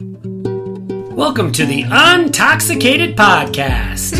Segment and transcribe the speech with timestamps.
[0.00, 4.14] Welcome to the Untoxicated Podcast.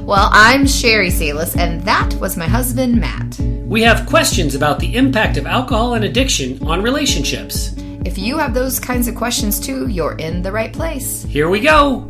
[0.02, 3.38] well, I'm Sheri Salis, and that was my husband, Matt.
[3.64, 7.74] We have questions about the impact of alcohol and addiction on relationships.
[8.04, 11.22] If you have those kinds of questions too, you're in the right place.
[11.22, 12.00] Here we go.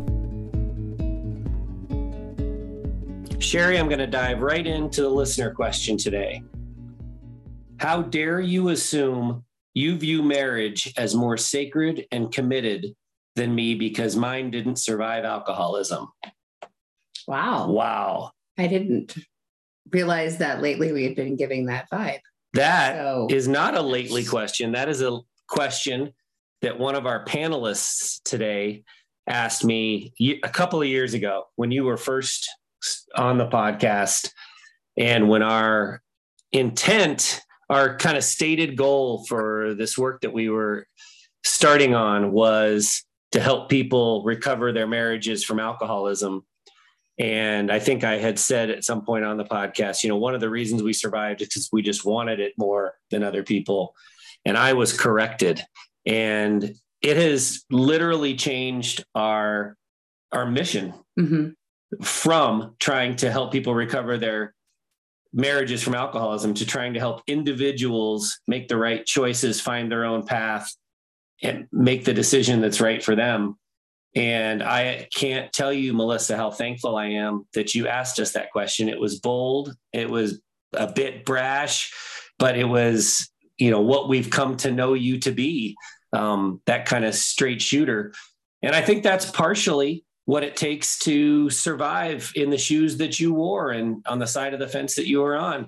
[3.37, 6.43] Sheri, I'm going to dive right into the listener question today.
[7.77, 9.45] How dare you assume
[9.79, 12.87] you view marriage as more sacred and committed
[13.35, 16.07] than me because mine didn't survive alcoholism.
[17.27, 17.71] Wow.
[17.71, 18.31] Wow.
[18.57, 19.15] I didn't
[19.91, 22.19] realize that lately we had been giving that vibe.
[22.53, 23.27] That so.
[23.29, 24.73] is not a lately question.
[24.73, 26.11] That is a question
[26.61, 28.83] that one of our panelists today
[29.27, 30.11] asked me
[30.43, 32.49] a couple of years ago when you were first
[33.15, 34.29] on the podcast
[34.97, 36.01] and when our
[36.51, 40.87] intent our kind of stated goal for this work that we were
[41.43, 46.45] starting on was to help people recover their marriages from alcoholism.
[47.19, 50.33] And I think I had said at some point on the podcast, you know, one
[50.33, 53.93] of the reasons we survived is because we just wanted it more than other people.
[54.45, 55.61] And I was corrected.
[56.05, 59.75] And it has literally changed our
[60.31, 61.49] our mission mm-hmm.
[62.03, 64.53] from trying to help people recover their
[65.33, 70.25] marriages from alcoholism to trying to help individuals make the right choices, find their own
[70.25, 70.73] path,
[71.41, 73.57] and make the decision that's right for them.
[74.15, 78.51] And I can't tell you, Melissa, how thankful I am that you asked us that
[78.51, 78.89] question.
[78.89, 80.41] It was bold, it was
[80.73, 81.93] a bit brash,
[82.39, 85.75] but it was, you know, what we've come to know you to be
[86.11, 88.13] um, that kind of straight shooter.
[88.63, 93.33] And I think that's partially what it takes to survive in the shoes that you
[93.33, 95.67] wore and on the side of the fence that you were on.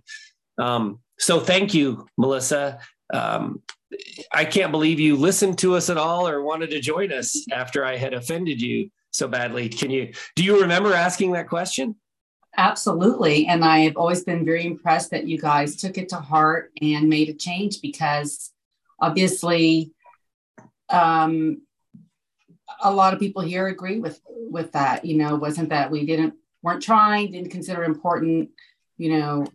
[0.60, 2.78] Um, so thank you, Melissa.
[3.12, 3.64] Um,
[4.32, 7.84] I can't believe you listened to us at all or wanted to join us after
[7.84, 9.68] I had offended you so badly.
[9.68, 11.96] Can you do you remember asking that question?
[12.56, 13.48] Absolutely.
[13.48, 17.10] And I have always been very impressed that you guys took it to heart and
[17.10, 18.52] made a change because
[19.00, 19.92] obviously
[20.92, 21.64] um,
[22.82, 25.06] a lot of people here agree with with that.
[25.06, 28.50] You know, wasn't that we didn't weren't trying, didn't consider important,
[28.98, 29.46] you know,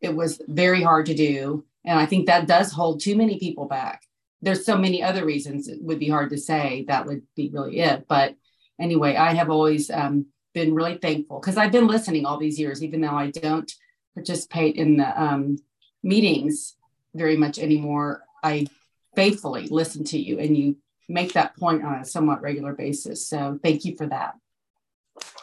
[0.00, 3.66] it was very hard to do and I think that does hold too many people
[3.66, 4.02] back.
[4.42, 7.80] There's so many other reasons it would be hard to say that would be really
[7.80, 8.06] it.
[8.08, 8.34] But
[8.80, 12.82] anyway, I have always um, been really thankful because I've been listening all these years,
[12.82, 13.70] even though I don't
[14.14, 15.58] participate in the um,
[16.02, 16.76] meetings
[17.14, 18.22] very much anymore.
[18.42, 18.66] I
[19.14, 20.76] faithfully listen to you and you
[21.08, 23.26] make that point on a somewhat regular basis.
[23.26, 24.34] So thank you for that.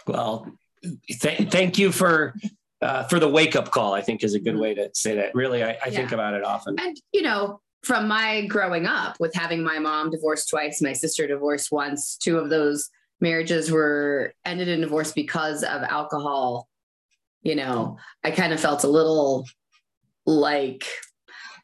[0.07, 0.47] Well,
[0.83, 2.35] th- thank you for
[2.81, 5.35] uh, for the wake up call, I think is a good way to say that.
[5.35, 5.91] Really, I, I yeah.
[5.91, 6.75] think about it often.
[6.79, 11.27] And, you know, from my growing up with having my mom divorced twice, my sister
[11.27, 12.89] divorced once, two of those
[13.19, 16.67] marriages were ended in divorce because of alcohol.
[17.43, 19.47] You know, I kind of felt a little
[20.25, 20.85] like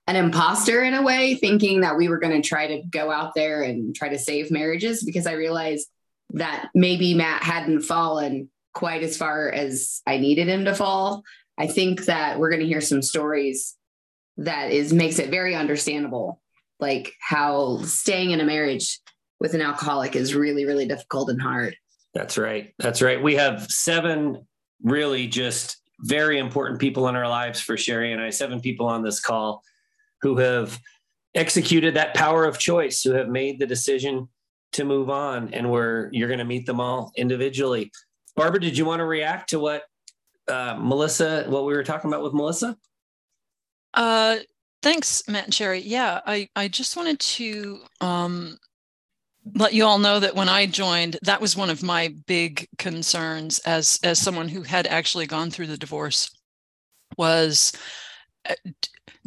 [0.08, 3.36] an imposter in a way, thinking that we were going to try to go out
[3.36, 5.88] there and try to save marriages because I realized
[6.32, 11.24] that maybe Matt hadn't fallen quite as far as I needed him to fall.
[11.58, 13.76] I think that we're going to hear some stories
[14.38, 16.42] that is makes it very understandable,
[16.80, 19.00] like how staying in a marriage
[19.40, 21.76] with an alcoholic is really, really difficult and hard.
[22.14, 22.74] That's right.
[22.80, 23.22] That's right.
[23.22, 24.48] We have seven
[24.84, 29.04] really just very important people in our lives for Sheri and I, seven people on
[29.04, 29.64] this call
[30.22, 30.80] who have
[31.36, 34.28] executed that power of choice, who have made the decision
[34.74, 35.54] to move on.
[35.54, 37.92] And we're you're going to meet them all individually.
[38.36, 39.84] Barbara, did you want to react to what
[40.48, 42.78] uh, Melissa, what we were talking about with Melissa?
[43.94, 44.38] Uh,
[44.82, 45.82] thanks, Matt and Sheri.
[45.84, 48.58] Yeah, I, I just wanted to um,
[49.56, 53.60] let you all know that when I joined, that was one of my big concerns
[53.60, 56.30] as as someone who had actually gone through the divorce
[57.18, 57.74] was
[58.48, 58.54] uh,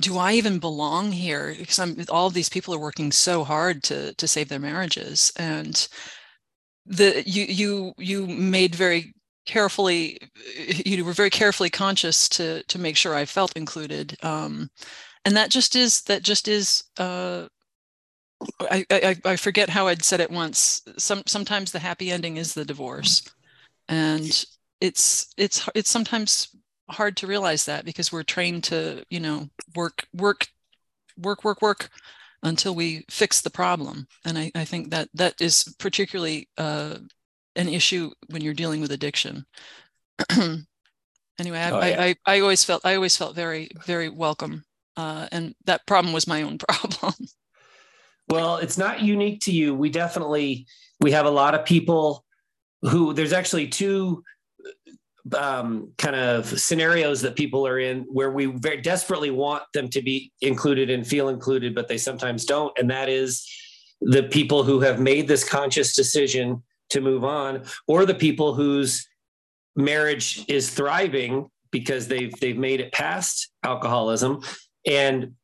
[0.00, 1.54] do I even belong here?
[1.58, 5.32] Because I'm all of these people are working so hard to to save their marriages,
[5.36, 5.88] and
[6.86, 9.14] the you you you made very
[9.46, 10.18] carefully
[10.86, 14.16] you were very carefully conscious to to make sure I felt included.
[14.22, 14.70] Um,
[15.24, 17.48] and that just is that just is uh,
[18.60, 20.82] I, I I forget how I'd said it once.
[20.98, 23.22] Some sometimes the happy ending is the divorce.
[23.88, 24.44] And
[24.80, 26.56] it's it's it's sometimes
[26.90, 30.48] hard to realize that because we're trained to you know work work
[31.16, 31.90] work work work
[32.42, 34.06] until we fix the problem.
[34.24, 36.96] And I, I think that that is particularly uh,
[37.56, 39.44] an issue when you're dealing with addiction.
[41.38, 42.02] anyway, I, oh, yeah.
[42.02, 44.64] I, I, I, always felt I always felt very very welcome,
[44.96, 47.14] uh, and that problem was my own problem.
[48.28, 49.74] Well, it's not unique to you.
[49.74, 50.66] We definitely
[51.00, 52.24] we have a lot of people
[52.82, 54.22] who there's actually two
[55.34, 60.02] um, kind of scenarios that people are in where we very desperately want them to
[60.02, 62.76] be included and feel included, but they sometimes don't.
[62.78, 63.46] And that is
[64.00, 69.08] the people who have made this conscious decision to move on, or the people whose
[69.76, 74.42] marriage is thriving because they've they've made it past alcoholism,
[74.86, 75.34] and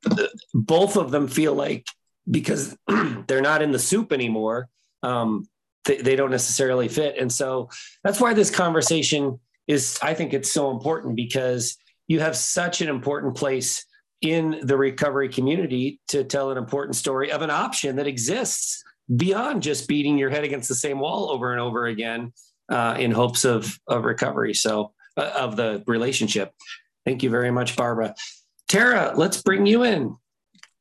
[0.55, 1.87] both of them feel like
[2.31, 2.77] because
[3.27, 4.69] they're not in the soup anymore,
[5.03, 5.47] um,
[5.85, 7.17] they, they don't necessarily fit.
[7.19, 7.71] And so
[8.03, 11.77] that's why this conversation is I think it's so important because
[12.09, 13.85] you have such an important place
[14.23, 18.83] in the recovery community to tell an important story of an option that exists
[19.15, 22.33] beyond just beating your head against the same wall over and over again
[22.71, 24.55] uh, in hopes of of recovery.
[24.55, 26.53] So uh, of the relationship.
[27.05, 28.15] Thank you very much, Barbara.
[28.69, 30.17] Tara, let's bring you in.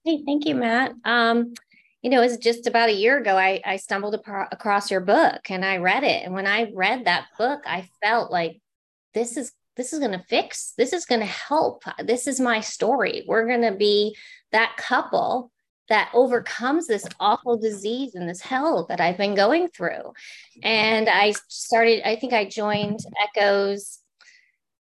[0.03, 0.93] Hey, thank you, Matt.
[1.05, 1.53] Um,
[2.01, 5.49] you know, it was just about a year ago I, I stumbled across your book
[5.49, 6.23] and I read it.
[6.23, 8.59] And when I read that book, I felt like
[9.15, 12.59] this is this is going to fix this is going to help this is my
[12.59, 13.25] story.
[13.27, 14.15] We're going to be
[14.51, 15.51] that couple
[15.89, 20.13] that overcomes this awful disease and this hell that i've been going through.
[20.62, 23.00] And i started i think i joined
[23.35, 24.00] echoes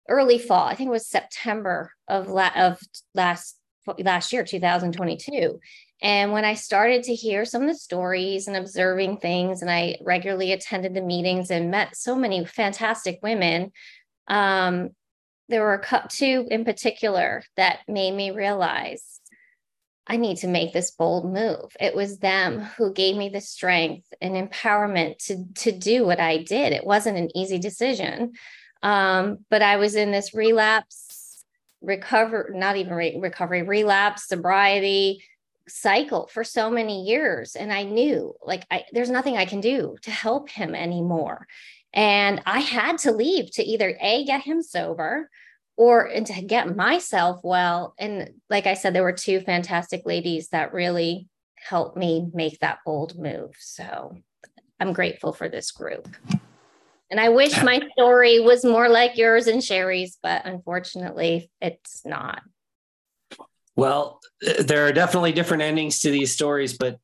[0.08, 2.78] early fall i think it was september of, la- of
[3.14, 3.56] last
[3.98, 5.60] last year 2022
[6.02, 9.96] and when I started to hear some of the stories and observing things, and I
[10.02, 13.72] regularly attended the meetings and met so many fantastic women
[14.28, 14.90] um,
[15.48, 19.20] there were two in particular that made me realize
[20.06, 21.74] I need to make this bold move.
[21.80, 26.38] It was them who gave me the strength and empowerment to, to do what I
[26.38, 26.72] did.
[26.72, 28.32] It wasn't an easy decision,
[28.82, 31.44] um, but I was in this relapse,
[31.80, 35.24] recover, not even re- recovery, relapse, sobriety
[35.68, 37.56] cycle for so many years.
[37.56, 41.46] And I knew like I, there's nothing I can do to help him anymore.
[41.94, 45.30] And I had to leave to either A, get him sober
[45.76, 47.94] or and to get myself well.
[47.98, 52.80] And like I said, there were two fantastic ladies that really helped me make that
[52.84, 53.54] bold move.
[53.58, 54.16] So
[54.80, 56.08] I'm grateful for this group.
[57.10, 62.42] And I wish my story was more like yours and Sheri's, but unfortunately, it's not.
[63.76, 66.98] Well, there are definitely different endings to these stories, but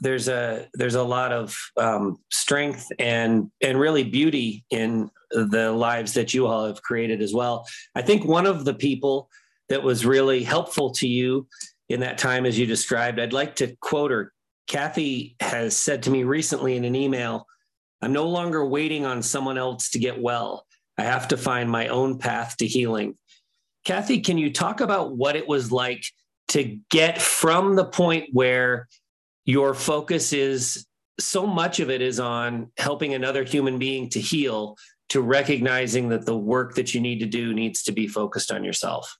[0.00, 6.14] there's a there's a lot of um, strength and and really beauty in the lives
[6.14, 7.66] that you all have created as well.
[7.94, 9.28] I think one of the people
[9.68, 11.46] that was really helpful to you
[11.88, 14.32] in that time, as you described, I'd like to quote her.
[14.66, 17.46] Kathy has said to me recently in an email,
[18.02, 20.66] "I'm no longer waiting on someone else to get well.
[20.96, 23.16] I have to find my own path to healing."
[23.84, 26.04] Kathy, can you talk about what it was like
[26.48, 28.88] to get from the point where
[29.48, 30.86] your focus is
[31.18, 34.76] so much of it is on helping another human being to heal
[35.08, 38.62] to recognizing that the work that you need to do needs to be focused on
[38.62, 39.16] yourself.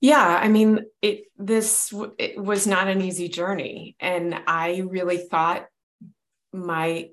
[0.00, 3.96] Yeah i mean it this it was not an easy journey.
[3.98, 5.66] And i really thought
[6.52, 7.10] my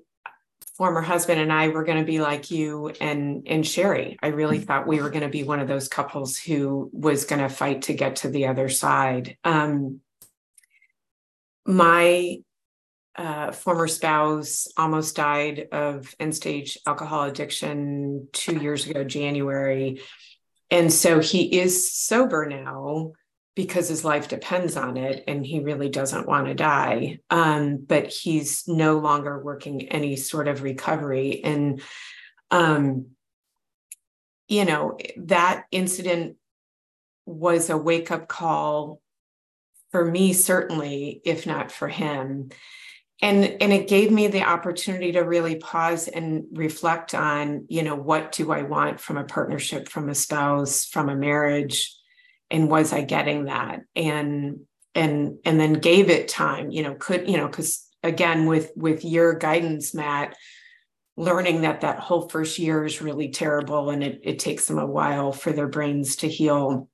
[0.76, 4.16] former husband and i were going to be like you and and sheri.
[4.22, 4.66] I really mm-hmm.
[4.66, 7.82] thought we were going to be one of those couples who was going to fight
[7.82, 9.36] to get to the other side.
[9.42, 10.02] Um,
[11.66, 12.38] my
[13.16, 20.00] uh, former spouse almost died of end stage alcohol addiction two years ago, January.
[20.70, 23.12] And so he is sober now
[23.56, 27.18] because his life depends on it and he really doesn't want to die.
[27.28, 31.42] Um, but he's no longer working any sort of recovery.
[31.42, 31.82] And,
[32.50, 33.08] um,
[34.48, 36.36] you know, that incident
[37.26, 39.00] was a wake up call
[39.90, 42.50] for me certainly if not for him.
[43.22, 47.96] And and it gave me the opportunity to really pause and reflect on you know
[47.96, 51.94] what do i want from a partnership from a spouse from a marriage
[52.50, 53.82] and was i getting that?
[53.94, 54.60] And
[54.94, 59.04] and and then gave it time you know could you know because again with with
[59.04, 60.36] your guidance matt
[61.16, 64.86] learning that that whole first year is really terrible and it, it takes them a
[64.86, 66.88] while for their brains to heal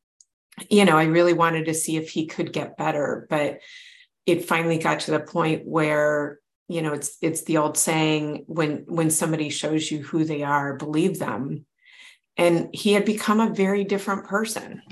[0.71, 3.61] you know, I really wanted to see if he could get better, but
[4.25, 8.85] it finally got to the point where you know it's it's the old saying when
[8.89, 11.65] when somebody shows you who they are believe them.
[12.39, 14.83] And he had become a very different person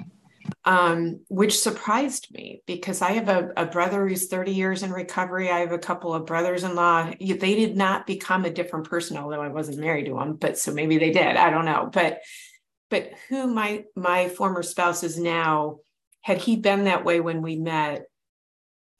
[0.64, 5.50] um, which surprised me because i have a, a, brother who's 30 years in recovery.
[5.50, 7.12] I have a couple of brothers-in-law.
[7.20, 10.72] They did not become a different person although i wasn't married to them but so
[10.72, 11.36] maybe they did.
[11.36, 11.90] I don't know.
[11.92, 12.20] But
[12.90, 15.78] but who my my former spouse is now
[16.22, 18.06] had he been that way when we met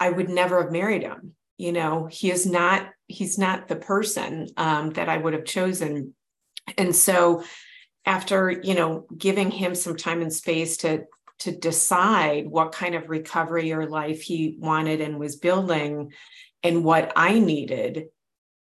[0.01, 1.35] I would never have married him.
[1.57, 6.15] You know, he is not, he's not the person um, that I would have chosen.
[6.77, 7.45] And so
[8.05, 11.05] after, you know, giving him some time and space to
[11.41, 16.13] to decide what kind of recovery or life he wanted and was building
[16.63, 18.05] and what I needed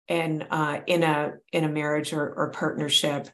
[0.09, 3.29] and uh, in a in a marriage or, or partnership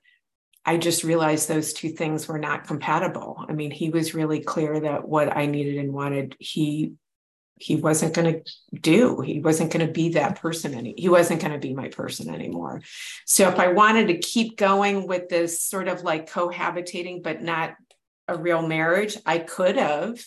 [0.65, 3.45] i just realized those two things were not compatible.
[3.49, 6.95] I mean he was really clear that what i needed and wanted he
[7.57, 9.21] he wasn't going to do.
[9.21, 12.33] He wasn't going to be that person any he wasn't going to be my person
[12.35, 12.83] anymore.
[13.27, 17.75] So if i wanted to keep going with this sort of like cohabitating but not
[18.29, 20.25] a real marriage i could have.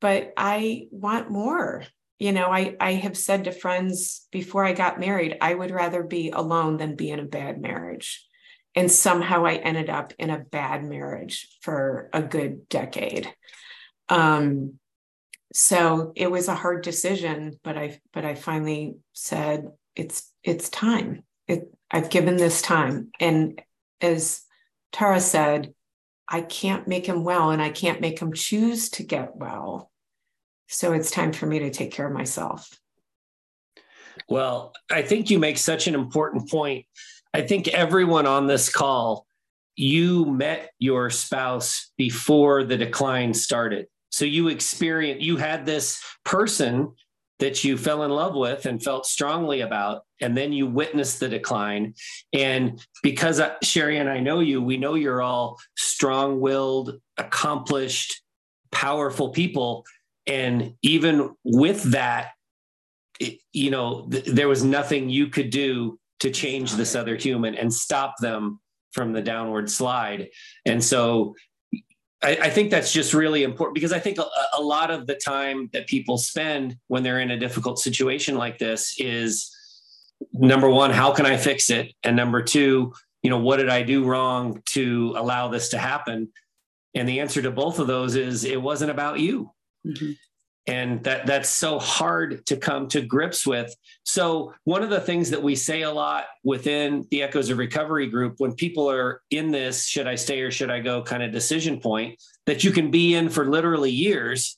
[0.00, 1.84] But i want more.
[2.18, 6.04] You know i i have said to friends before i got married i would rather
[6.04, 8.24] be alone than be in a bad marriage
[8.74, 13.32] and somehow i ended up in a bad marriage for a good decade
[14.08, 14.74] um
[15.52, 21.22] so it was a hard decision but i but i finally said it's it's time
[21.46, 23.60] it i've given this time and
[24.00, 24.42] as
[24.92, 25.72] tara said
[26.28, 29.92] i can't make him well and i can't make him choose to get well
[30.72, 32.68] so it's time for me to take care of myself.
[34.28, 36.86] Well, I think you make such an important point.
[37.34, 39.26] I think everyone on this call,
[39.76, 43.86] you met your spouse before the decline started.
[44.10, 46.92] So you experienced, you had this person
[47.38, 51.28] that you fell in love with and felt strongly about, and then you witnessed the
[51.28, 51.94] decline.
[52.32, 58.22] And because uh, Sheri and I know you, we know you're all strong willed, accomplished,
[58.72, 59.84] powerful people
[60.26, 62.30] and even with that
[63.20, 67.54] it, you know th- there was nothing you could do to change this other human
[67.54, 68.58] and stop them
[68.92, 70.28] from the downward slide
[70.66, 71.34] and so
[72.22, 74.26] I, I think that's just really important because I think a,
[74.56, 78.58] a lot of the time that people spend when they're in a difficult situation like
[78.58, 79.50] this is
[80.32, 81.92] number one, how can I fix it?
[82.04, 86.28] And number two, you know, what did I do wrong to allow this to happen?
[86.94, 89.50] And the answer to both of those is it wasn't about you.
[89.86, 90.12] Mm-hmm.
[90.68, 93.74] And that that's so hard to come to grips with.
[94.04, 98.06] So one of the things that we say a lot within the Echoes of Recovery
[98.06, 101.32] group, when people are in this "should I stay or should I go" kind of
[101.32, 104.56] decision point, that you can be in for literally years.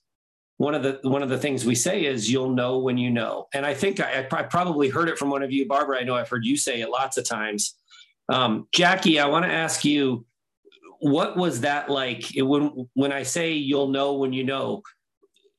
[0.59, 3.49] One of the one of the things we say is you'll know when you know.
[3.55, 6.01] And I think I, I probably heard it from one of you, Barbara.
[6.01, 7.77] I know I've heard you say it lots of times.
[8.29, 10.27] Um, Jackie, I want to ask you,
[11.01, 14.83] what was that like when when I say you'll know when you know?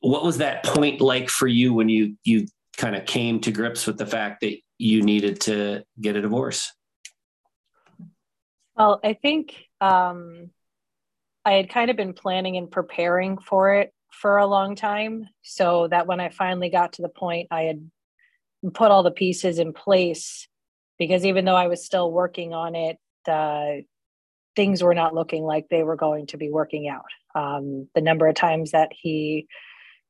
[0.05, 2.45] What was that point like for you when you you
[2.77, 6.71] kind of came to grips with the fact that you needed to get a divorce?
[8.75, 10.51] Well, I think um,
[11.43, 15.87] I had kind of been planning and preparing for it for a long time, so
[15.87, 17.89] that when I finally got to the point, I had
[18.73, 20.47] put all the pieces in place.
[20.97, 22.97] Because even though I was still working on it,
[23.27, 23.81] uh,
[24.55, 27.05] things were not looking like they were going to be working out.
[27.33, 29.47] Um, the number of times that he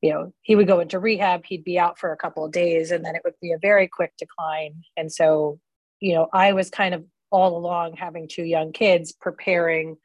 [0.05, 2.91] you know he would go into rehab he'd be out for a couple of days
[2.91, 4.83] and then it would be a very quick decline.
[4.95, 5.59] And so
[5.99, 9.97] you know i was kind of all along having two young kids preparing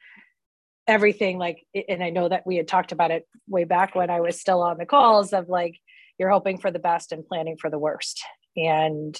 [0.87, 4.19] everything like and i know that we had talked about it way back when i
[4.19, 5.75] was still on the calls of like
[6.17, 8.23] you're hoping for the best and planning for the worst.
[8.55, 9.19] And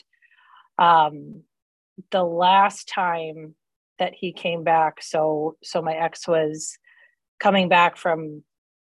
[0.78, 1.44] um
[2.10, 3.56] the last time
[4.00, 6.78] that he came back so so my ex was
[7.40, 8.44] coming back from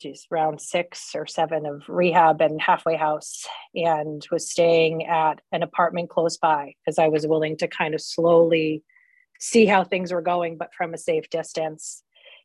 [0.01, 5.63] geez, round six or seven of rehab and halfway house and was staying at an
[5.63, 8.85] apartment close by because I was willing to kind of slowly
[9.41, 12.03] see how things were going, but from a safe distance.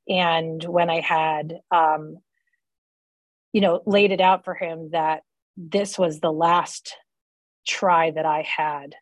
[0.07, 2.17] And when I had, um,
[3.51, 5.21] you know, laid it out for him that
[5.55, 6.95] this was the last
[7.67, 8.95] try that I had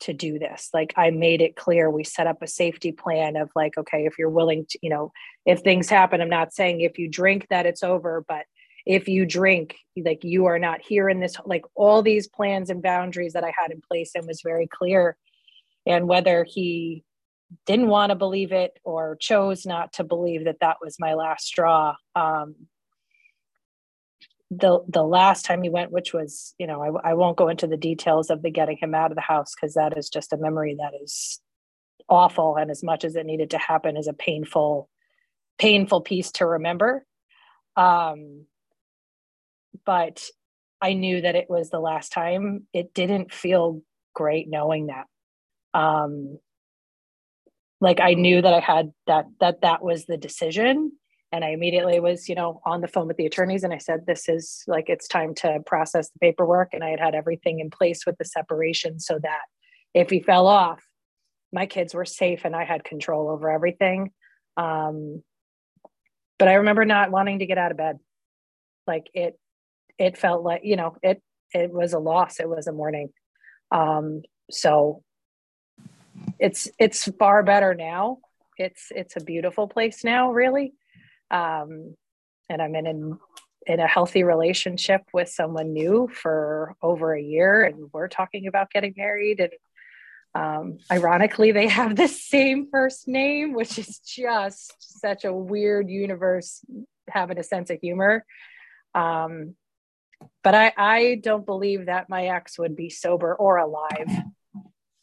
[0.00, 0.70] to do this.
[0.74, 4.18] Like i made it clear we set up a safety plan of like okay if
[4.18, 5.12] you're willing to you know
[5.44, 8.44] if things happen i'm not saying if you drink that it's over but
[8.86, 12.82] if you drink like you are not here in this like all these plans and
[12.82, 15.16] boundaries that i had in place and was very clear.
[15.86, 17.04] And whether he
[17.64, 21.46] didn't want to believe it or chose not to believe that that was my last
[21.46, 22.54] straw um,
[24.50, 27.66] the the last time he went, which was, you know, I, I won't go into
[27.66, 30.36] the details of the getting him out of the house because that is just a
[30.36, 31.40] memory that is
[32.08, 32.56] awful.
[32.56, 34.88] And as much as it needed to happen, is a painful,
[35.58, 37.04] painful piece to remember.
[37.76, 38.46] Um,
[39.84, 40.24] but
[40.80, 42.66] I knew that it was the last time.
[42.72, 43.82] It didn't feel
[44.14, 45.06] great knowing that.
[45.74, 46.38] Um,
[47.80, 50.92] like I knew that I had that that that was the decision
[51.36, 54.06] and I immediately was, you know, on the phone with the attorneys and I said,
[54.06, 56.72] this is like, it's time to process the paperwork.
[56.72, 59.42] And I had had everything in place with the separation so that
[59.92, 60.82] if he fell off,
[61.52, 64.12] my kids were safe and I had control over everything.
[64.56, 65.22] Um,
[66.38, 67.98] but I remember not wanting to get out of bed.
[68.86, 69.38] Like it,
[69.98, 72.40] it felt like, you know, it, it was a loss.
[72.40, 73.10] It was a mourning.
[73.70, 75.02] Um, so
[76.38, 78.20] it's, it's far better now.
[78.56, 80.72] It's, it's a beautiful place now, really
[81.30, 81.94] um,
[82.48, 83.18] and I'm in an,
[83.66, 88.70] in a healthy relationship with someone new for over a year, and we're talking about
[88.70, 89.40] getting married.
[89.40, 89.52] And
[90.34, 96.64] um, ironically, they have the same first name, which is just such a weird universe
[97.08, 98.24] having a sense of humor.
[98.94, 99.54] Um,
[100.42, 104.10] but I, I don't believe that my ex would be sober or alive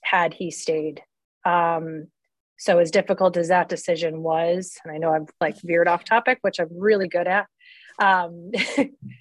[0.01, 1.01] had he stayed.
[1.45, 2.07] Um,
[2.57, 6.39] so as difficult as that decision was, and I know I've like veered off topic,
[6.41, 7.47] which I'm really good at.
[7.99, 8.51] Um,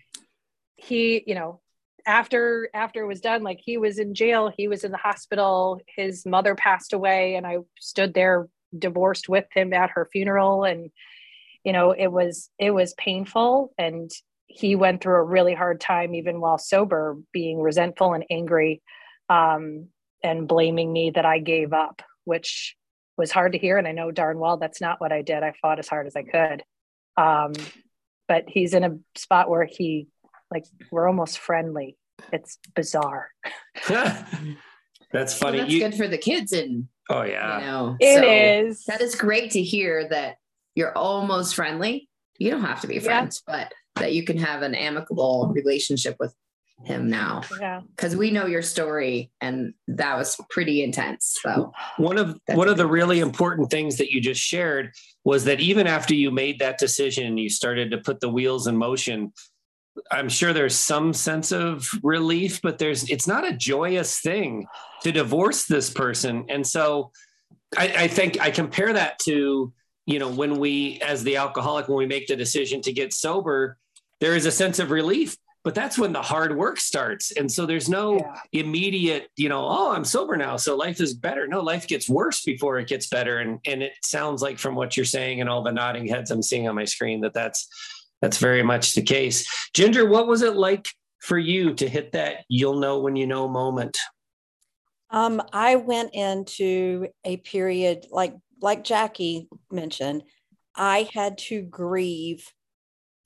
[0.76, 1.60] he, you know,
[2.06, 5.80] after after it was done, like he was in jail, he was in the hospital.
[5.96, 10.90] His mother passed away, and I stood there divorced with him at her funeral, and
[11.64, 14.10] you know, it was it was painful, and
[14.46, 18.82] he went through a really hard time even while sober, being resentful and angry,
[19.28, 19.88] um,
[20.22, 22.76] and blaming me that I gave up, which
[23.16, 23.78] was hard to hear.
[23.78, 25.42] And I know darn well that's not what I did.
[25.42, 26.62] I fought as hard as I could.
[27.16, 27.52] Um,
[28.28, 30.08] but he's in a spot where he,
[30.50, 31.96] like, we're almost friendly.
[32.32, 33.28] It's bizarre.
[33.88, 35.58] that's funny.
[35.58, 36.52] Well, that's you, good for the kids.
[36.52, 37.58] And, oh, yeah.
[37.58, 38.84] You know, it so is.
[38.84, 40.36] That is great to hear that
[40.74, 42.08] you're almost friendly.
[42.38, 43.66] You don't have to be friends, yeah.
[43.94, 46.34] but that you can have an amicable relationship with
[46.84, 47.42] him now.
[47.60, 47.82] Yeah.
[47.96, 51.38] Cuz we know your story and that was pretty intense.
[51.42, 54.92] So one of one of the really important things that you just shared
[55.24, 58.76] was that even after you made that decision, you started to put the wheels in
[58.76, 59.32] motion.
[60.10, 64.66] I'm sure there's some sense of relief, but there's it's not a joyous thing
[65.02, 66.46] to divorce this person.
[66.48, 67.12] And so
[67.76, 69.72] I, I think I compare that to,
[70.06, 73.78] you know, when we as the alcoholic, when we make the decision to get sober,
[74.20, 77.32] there is a sense of relief but that's when the hard work starts.
[77.32, 78.60] And so there's no yeah.
[78.60, 81.46] immediate you know oh i'm sober now so life is better.
[81.46, 83.38] No life gets worse before it gets better.
[83.38, 86.42] And and it sounds like from what you're saying and all the nodding heads i'm
[86.42, 87.68] seeing on my screen that that's
[88.20, 89.46] that's very much the case.
[89.74, 90.86] Ginger what was it like
[91.20, 93.96] for you to hit that you'll know when you know moment?
[95.10, 100.22] Um, i went into a period like like jackie mentioned
[100.74, 102.48] i had to grieve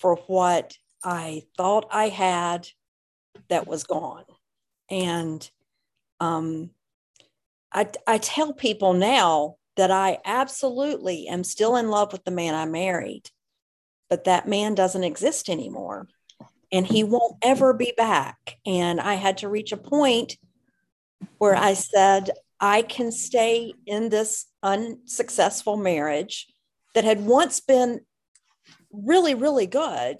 [0.00, 0.74] for what
[1.06, 2.66] I thought I had
[3.48, 4.24] that was gone.
[4.90, 5.48] And
[6.18, 6.70] um,
[7.72, 12.56] I, I tell people now that I absolutely am still in love with the man
[12.56, 13.30] I married,
[14.10, 16.08] but that man doesn't exist anymore
[16.72, 18.58] and he won't ever be back.
[18.66, 20.36] And I had to reach a point
[21.38, 26.48] where I said, I can stay in this unsuccessful marriage
[26.94, 28.00] that had once been
[28.90, 30.16] really, really good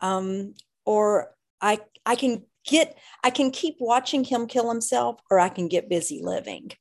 [0.00, 0.54] um,
[0.84, 5.68] or I I can get I can keep watching him kill himself, or I can
[5.68, 6.72] get busy living.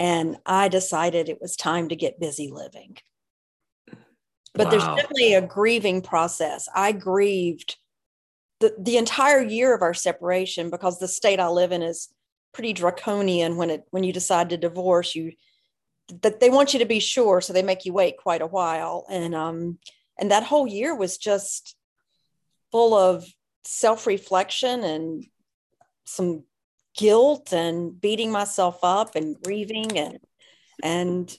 [0.00, 2.96] And I decided it was time to get busy living.
[4.54, 4.70] But wow.
[4.70, 6.68] there's definitely a grieving process.
[6.74, 7.76] I grieved
[8.60, 12.08] the, the entire year of our separation because the state I live in is
[12.52, 15.32] pretty draconian when it when you decide to divorce you
[16.22, 19.04] that they want you to be sure so they make you wait quite a while
[19.10, 19.78] and um
[20.18, 21.74] and that whole year was just
[22.74, 23.24] full of
[23.64, 25.24] self reflection and
[26.06, 26.42] some
[26.96, 30.18] guilt and beating myself up and grieving and
[30.82, 31.38] and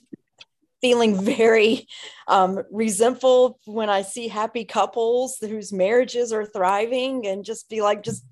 [0.80, 1.86] feeling very
[2.26, 8.02] um, resentful when I see happy couples whose marriages are thriving and just be like,
[8.02, 8.24] just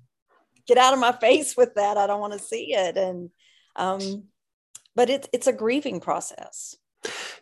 [0.65, 1.97] get out of my face with that.
[1.97, 2.97] I don't want to see it.
[2.97, 3.29] And,
[3.75, 4.23] um,
[4.95, 6.75] but it's, it's a grieving process.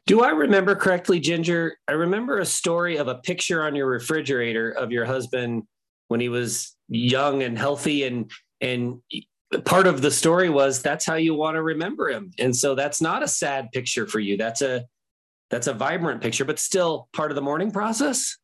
[0.05, 1.77] Do I remember correctly, Ginger?
[1.87, 5.63] I remember a story of a picture on your refrigerator of your husband
[6.09, 9.01] when he was young and healthy and and
[9.65, 12.31] part of the story was that's how you want to remember him.
[12.39, 14.37] And so that's not a sad picture for you.
[14.37, 14.85] That's a
[15.49, 18.37] that's a vibrant picture, but still part of the mourning process.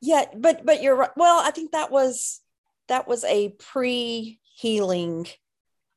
[0.00, 1.10] Yeah, but but you're right.
[1.16, 2.40] Well, I think that was
[2.88, 5.26] that was a pre-healing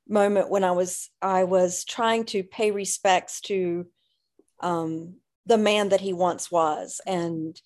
[0.08, 3.88] moment when I was I was trying to pay respects to
[4.62, 7.02] um, the man that he once was.
[7.06, 7.60] And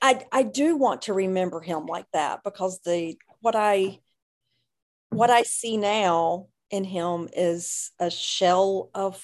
[0.00, 3.98] I, I do want to remember him like that because the what I
[5.10, 9.22] what I see now in him is a shell of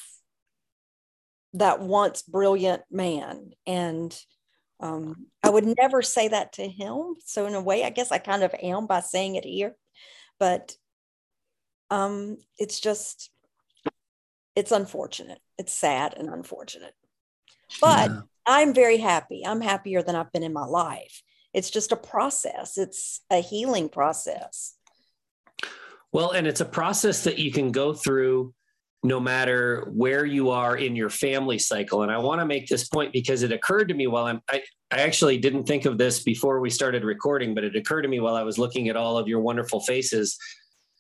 [1.55, 3.53] that once brilliant man.
[3.67, 4.15] And
[4.81, 7.17] Um, I would never say that to him.
[7.25, 9.75] So in a way, I guess I kind of am by saying it here,
[10.39, 10.77] but
[11.91, 13.33] um, it's just,
[14.55, 15.41] it's unfortunate.
[15.59, 16.95] It's sad and unfortunate.
[17.81, 18.21] But yeah.
[18.47, 19.45] I'm very happy.
[19.47, 21.23] I'm happier than I've been in my life.
[21.53, 22.79] It's just a process.
[22.79, 24.75] It's a healing process.
[26.13, 28.55] Well, and it's a process that you can go through
[29.03, 32.03] no matter where you are in your family cycle.
[32.03, 34.63] And I want to make this point because it occurred to me while I'm, I,
[34.91, 38.19] I actually didn't think of this before we started recording, but it occurred to me
[38.19, 40.37] while I was looking at all of your wonderful faces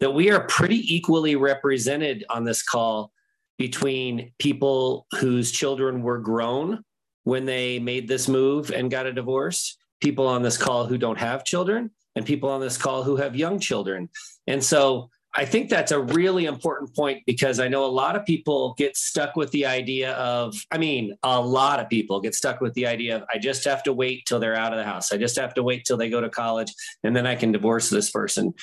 [0.00, 3.10] that we are pretty equally represented on this call
[3.58, 6.82] between people whose children were grown
[7.24, 11.18] when they made this move and got a divorce, people on this call who don't
[11.18, 14.08] have children, and people on this call who have young children.
[14.46, 18.24] And so I think that's a really important point because I know a lot of
[18.24, 22.60] people get stuck with the idea of, I mean, a lot of people get stuck
[22.60, 25.12] with the idea of, I just have to wait till they're out of the house.
[25.12, 26.72] I just have to wait till they go to college
[27.04, 28.54] and then I can divorce this person.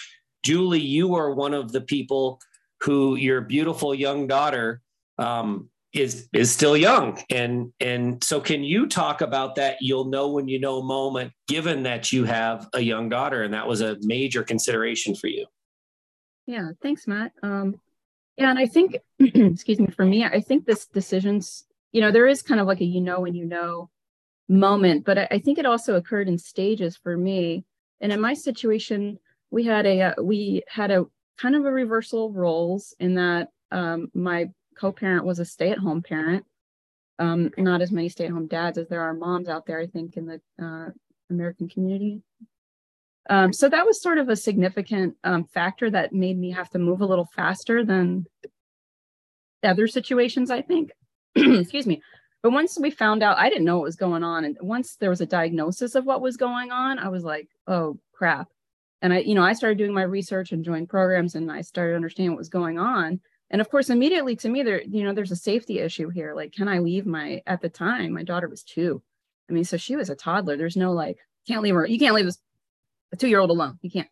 [0.43, 2.39] Julie, you are one of the people
[2.81, 4.81] who your beautiful young daughter
[5.17, 10.29] um, is is still young and and so can you talk about that you'll know
[10.29, 13.95] when you know moment given that you have a young daughter and that was a
[14.01, 15.45] major consideration for you
[16.47, 17.31] yeah, thanks, Matt.
[17.41, 17.75] Um,
[18.37, 22.27] yeah, and I think, excuse me, for me, I think this decision's, you know, there
[22.27, 23.89] is kind of like a you know and you know
[24.47, 27.65] moment, but I, I think it also occurred in stages for me.
[28.01, 29.17] And in my situation,
[29.49, 31.05] we had a uh, we had a
[31.37, 36.45] kind of a reversal of roles in that um, my co-parent was a stay-at-home parent.
[37.17, 40.25] Um, not as many stay-at-home dads as there are moms out there, I think, in
[40.25, 40.89] the uh,
[41.29, 42.21] American community.
[43.29, 46.79] Um, so that was sort of a significant um, factor that made me have to
[46.79, 48.25] move a little faster than
[49.63, 50.91] other situations, I think.
[51.35, 52.01] Excuse me.
[52.43, 54.45] But once we found out, I didn't know what was going on.
[54.45, 57.97] And once there was a diagnosis of what was going on, I was like, oh
[58.13, 58.49] crap.
[59.01, 61.95] And I, you know, I started doing my research and joined programs and I started
[61.95, 63.19] understanding what was going on.
[63.51, 66.33] And of course, immediately to me, there, you know, there's a safety issue here.
[66.33, 69.01] Like, can I leave my, at the time, my daughter was two.
[69.49, 70.57] I mean, so she was a toddler.
[70.57, 72.39] There's no like, can't leave her, you can't leave this
[73.13, 73.77] a two year old alone.
[73.81, 74.09] You can't.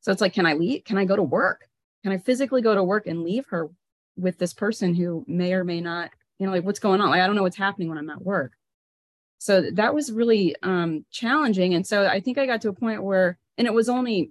[0.00, 0.84] So it's like, can I leave?
[0.84, 1.66] Can I go to work?
[2.02, 3.70] Can I physically go to work and leave her
[4.16, 7.08] with this person who may or may not, you know, like what's going on?
[7.08, 8.52] Like, I don't know what's happening when I'm at work.
[9.38, 11.74] So that was really um, challenging.
[11.74, 14.30] And so I think I got to a point where, and it was only,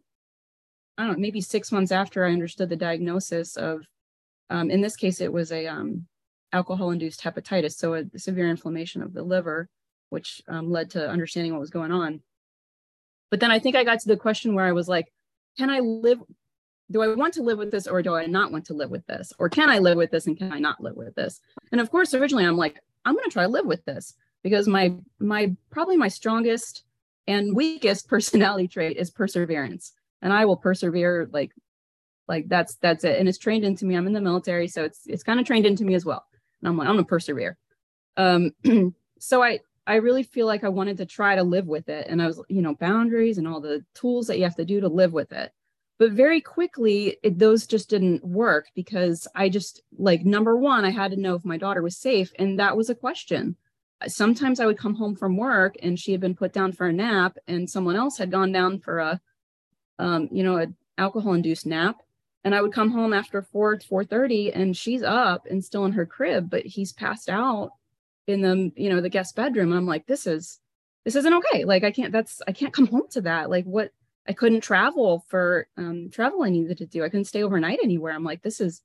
[0.97, 3.83] I don't know, maybe six months after I understood the diagnosis of,
[4.53, 6.05] um, in this case, it was a um,
[6.53, 7.73] alcohol induced hepatitis.
[7.73, 9.67] So a severe inflammation of the liver,
[10.11, 12.21] which um, led to understanding what was going on.
[13.31, 15.11] But then I think I got to the question where I was like,
[15.57, 16.19] can I live?
[16.91, 19.07] Do I want to live with this or do I not want to live with
[19.07, 19.33] this?
[19.39, 21.39] Or can I live with this and can I not live with this?
[21.71, 24.13] And of course, originally I'm like, I'm going to try to live with this
[24.43, 26.83] because my my probably my strongest
[27.25, 29.93] and weakest personality trait is perseverance.
[30.21, 31.51] And I will persevere like
[32.27, 33.19] like that's that's it.
[33.19, 33.95] And it's trained into me.
[33.95, 36.25] I'm in the military, so it's it's kind of trained into me as well.
[36.62, 37.57] And I'm like, I'm gonna persevere.
[38.17, 38.51] Um,
[39.19, 42.07] so I I really feel like I wanted to try to live with it.
[42.07, 44.79] And I was, you know, boundaries and all the tools that you have to do
[44.79, 45.51] to live with it.
[45.99, 50.89] But very quickly, it, those just didn't work because I just, like, number one, I
[50.89, 52.31] had to know if my daughter was safe.
[52.39, 53.57] And that was a question.
[54.07, 56.93] Sometimes I would come home from work and she had been put down for a
[56.93, 59.21] nap and someone else had gone down for a,
[59.99, 62.01] um, you know, an alcohol induced nap.
[62.43, 66.06] And I would come home after 4, 4.30 and she's up and still in her
[66.06, 67.71] crib, but he's passed out
[68.27, 69.71] in the you know the guest bedroom.
[69.71, 70.60] And i'm like this is
[71.06, 71.65] this isn't okay.
[71.65, 73.49] Like i can't that's i can't come home to that.
[73.49, 73.91] Like what
[74.27, 77.03] i couldn't travel for um travel i needed to do.
[77.03, 78.13] I couldn't stay overnight anywhere.
[78.13, 78.82] I'm like this is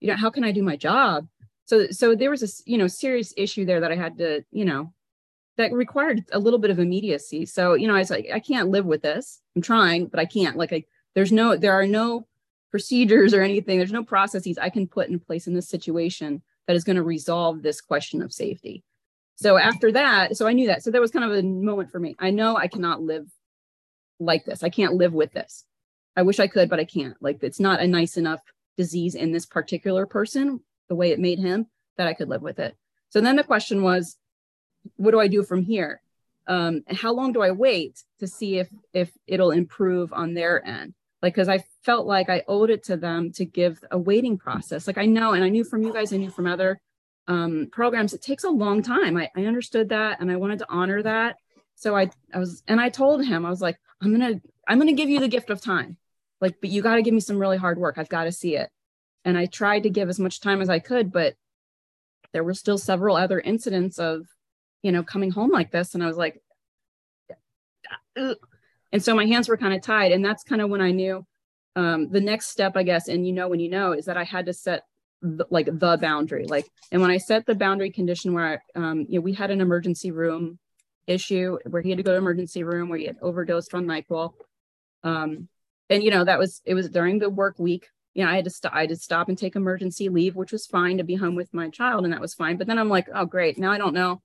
[0.00, 1.28] you know how can i do my job?
[1.64, 4.64] So so there was a you know serious issue there that i had to you
[4.64, 4.92] know
[5.56, 7.46] that required a little bit of immediacy.
[7.46, 9.40] So you know i was like i can't live with this.
[9.54, 10.56] I'm trying but i can't.
[10.56, 12.26] Like I, there's no there are no
[12.70, 16.76] procedures or anything there's no processes i can put in place in this situation that
[16.76, 18.82] is going to resolve this question of safety.
[19.36, 20.82] So after that, so I knew that.
[20.82, 22.16] So that was kind of a moment for me.
[22.18, 23.28] I know I cannot live
[24.18, 24.62] like this.
[24.62, 25.64] I can't live with this.
[26.16, 27.16] I wish I could, but I can't.
[27.20, 28.40] Like it's not a nice enough
[28.76, 31.66] disease in this particular person, the way it made him,
[31.98, 32.74] that I could live with it.
[33.10, 34.16] So then the question was,
[34.96, 36.00] what do I do from here?
[36.46, 40.94] Um, how long do I wait to see if if it'll improve on their end?
[41.22, 44.86] Like because i felt like i owed it to them to give a waiting process.
[44.86, 46.80] Like i know and i knew from you guys i knew from other
[47.28, 49.16] um, programs it takes a long time.
[49.16, 51.36] I, I understood that and i wanted to honor that.
[51.74, 54.92] So I, I was and i told him i was like i'm gonna i'm gonna
[54.92, 55.96] give you the gift of time.
[56.40, 57.96] Like but you got to give me some really hard work.
[57.98, 58.70] I've got to see it.
[59.24, 61.34] And i tried to give as much time as i could but
[62.32, 64.26] there were still several other incidents of
[64.82, 66.40] you know coming home like this and i was like.
[68.96, 70.10] And so my hands were kind of tied.
[70.10, 71.22] And that's kind of when I knew
[71.76, 74.24] um, the next step, I guess, and you know when you know, is that I
[74.24, 74.84] had to set
[75.20, 76.46] the, like the boundary.
[76.46, 79.50] Like, and when I set the boundary condition where I, um, you know, we had
[79.50, 80.58] an emergency room
[81.06, 84.32] issue where he had to go to emergency room where he had overdosed on Nyquil.
[85.02, 85.50] Um,
[85.90, 88.44] and you know that was it was during the work week you know, I had
[88.44, 91.16] to stop, I had to stop and take emergency leave, which was fine to be
[91.16, 92.04] home with my child.
[92.04, 92.56] And that was fine.
[92.56, 93.58] But then I'm like, oh, great.
[93.58, 94.22] Now I don't know.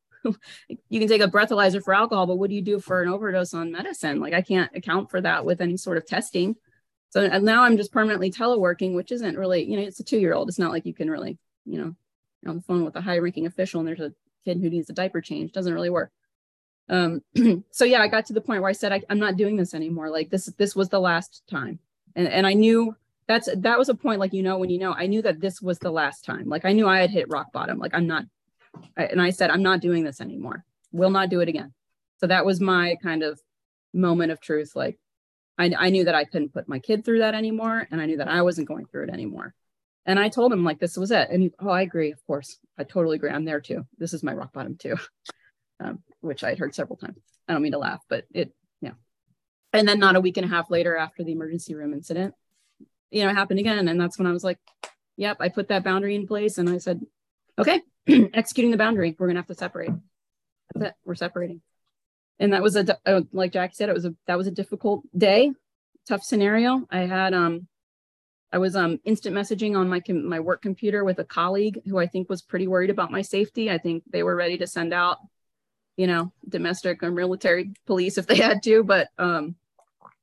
[0.90, 3.54] You can take a breathalyzer for alcohol, but what do you do for an overdose
[3.54, 4.20] on medicine?
[4.20, 6.56] Like I can't account for that with any sort of testing.
[7.10, 10.34] So now I'm just permanently teleworking, which isn't really, you know, it's a two year
[10.34, 10.50] old.
[10.50, 11.96] It's not like you can really, you know,
[12.48, 14.14] on the phone with a high ranking official and there's a
[14.46, 15.52] kid who needs a diaper change.
[15.52, 16.12] Doesn't really work.
[16.90, 17.22] Um,
[17.72, 19.74] so yeah, I got to the point where I said, I, I'm not doing this
[19.74, 20.10] anymore.
[20.10, 21.80] Like this, this was the last time.
[22.16, 22.96] And, and I knew
[23.28, 25.62] that's that was a point like you know when you know i knew that this
[25.62, 28.26] was the last time like i knew i had hit rock bottom like i'm not
[28.96, 30.66] and i said i'm not doing this anymore.
[30.92, 31.74] Will not do it again.
[32.18, 33.40] So that was my kind of
[33.94, 34.74] moment of truth.
[34.76, 35.00] Like
[35.58, 38.18] I, I knew that i couldn't put my kid through that anymore and i knew
[38.18, 39.54] that i wasn't going through it anymore.
[40.06, 41.30] And i told him like this was it.
[41.30, 42.58] And he oh i agree of course.
[42.78, 43.32] I totally agree.
[43.32, 43.86] I'm there too.
[43.98, 44.96] This is my rock bottom too
[45.84, 47.22] um, which i'd heard several times.
[47.48, 48.94] I don't mean to laugh but it yeah.
[49.74, 52.34] And then not a week and a half later after the emergency room incident
[53.12, 53.88] you know, it happened again.
[53.88, 54.58] And that's when I was like,
[55.18, 57.02] yep, I put that boundary in place and I said,
[57.60, 57.82] okay,
[58.34, 59.92] executing the boundary, we're going to have to separate.
[60.74, 60.96] That's it.
[61.06, 61.62] We're separating.
[62.40, 65.04] And that was a, uh, like Jackie said, it was a, that was a difficult
[65.16, 65.52] day,
[66.08, 66.88] tough scenario.
[66.90, 67.68] I had, um,
[68.52, 72.08] I was um, instant messaging on my my work computer with a colleague who I
[72.08, 73.72] think was pretty worried about my safety.
[73.72, 75.20] I think they were ready to send out,
[75.96, 78.84] you know, domestic or military police if they had to.
[78.84, 79.56] But um,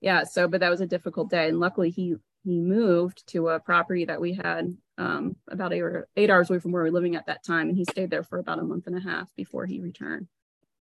[0.00, 3.60] yeah, so but that was a difficult day, and luckily he he moved to a
[3.60, 6.94] property that we had um, about eight, or eight hours away from where we were
[6.94, 7.68] living at that time.
[7.68, 10.26] And he stayed there for about a month and a half before he returned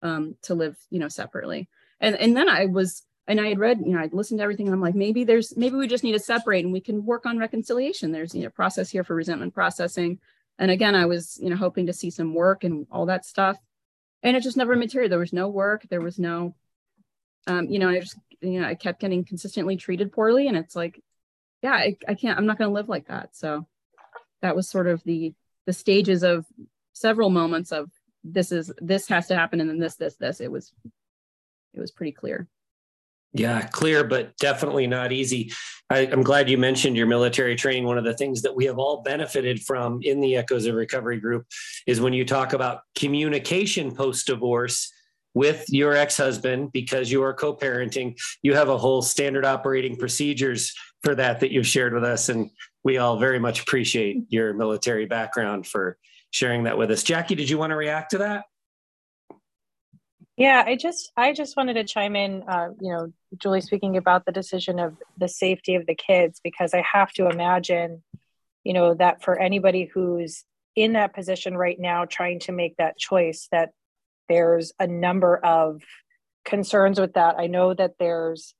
[0.01, 1.69] um, to live, you know, separately.
[1.99, 4.67] And, and then I was, and I had read, you know, I'd listened to everything
[4.67, 7.25] and I'm like, maybe there's, maybe we just need to separate and we can work
[7.25, 8.11] on reconciliation.
[8.11, 10.19] There's, you know, process here for resentment processing.
[10.57, 13.57] And again, I was, you know, hoping to see some work and all that stuff.
[14.23, 15.11] And it just never materialized.
[15.11, 15.85] There was no work.
[15.89, 16.55] There was no,
[17.45, 20.47] um, you know, I just, you know, I kept getting consistently treated poorly.
[20.47, 21.03] And it's like,
[21.61, 23.35] yeah, I, I can't, I'm not going to live like that.
[23.35, 23.67] So
[24.41, 25.34] that was sort of the,
[25.65, 26.45] the stages of
[26.93, 27.89] several moments of
[28.23, 29.62] this is, this has to happen.
[29.62, 30.73] And then this, this, this, it was,
[31.73, 32.47] it was pretty clear.
[33.34, 35.52] Yeah, clear, but definitely not easy.
[35.89, 37.86] I, am glad you mentioned your military training.
[37.86, 41.19] One of the things that we have all benefited from in the Echoes of Recovery
[41.19, 41.45] group
[41.86, 44.91] is when you talk about communication post divorce
[45.34, 49.95] with your ex husband because you are co parenting, you have a whole standard operating
[49.95, 52.29] procedures for that that you've shared with us.
[52.29, 52.49] And
[52.83, 55.97] we all very much appreciate your military background for
[56.31, 57.03] sharing that with us.
[57.03, 58.45] Jackie, did you want to react to that?
[60.38, 62.43] Yeah, I just I just wanted to chime in.
[62.47, 66.75] Uh, you know, Julie speaking about the decision of the safety of the kids because
[66.75, 68.03] I have to imagine,
[68.63, 70.43] you know, that for anybody who's
[70.75, 73.71] in that position right now, trying to make that choice, that
[74.29, 75.81] there's a number of
[76.45, 77.39] concerns with that.
[77.39, 78.53] I know that there's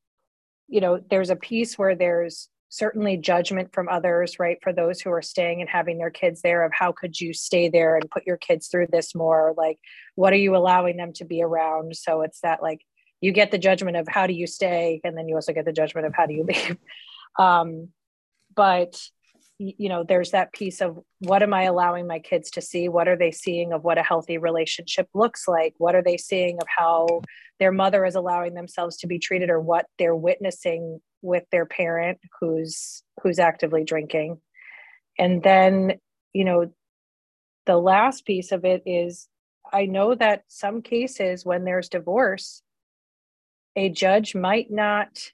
[0.68, 5.10] you know there's a piece where there's certainly judgment from others right for those who
[5.10, 8.28] are staying and having their kids there of how could you stay there and put
[8.28, 9.54] your kids through this more?
[9.56, 9.80] Like
[10.16, 11.96] what are you allowing them to be around?
[11.96, 12.82] So it's that like
[13.22, 15.72] you get the judgment of how do you stay and then you also get the
[15.72, 16.78] judgment of how do you leave.
[17.40, 17.90] Um,
[18.56, 19.00] but
[19.60, 22.90] you know there's that piece of what am i allowing my kids to see?
[22.90, 25.76] What are they seeing of what a healthy relationship looks like?
[25.78, 27.22] What are they seeing of how
[27.60, 32.20] their mother is allowing themselves to be treated or what they're witnessing with their parent
[32.40, 34.40] who's who's actively drinking
[35.18, 35.94] and then
[36.34, 36.72] you know
[37.66, 39.28] the last piece of it is
[39.74, 42.62] i know that some cases when there's divorce
[43.76, 45.32] a judge might not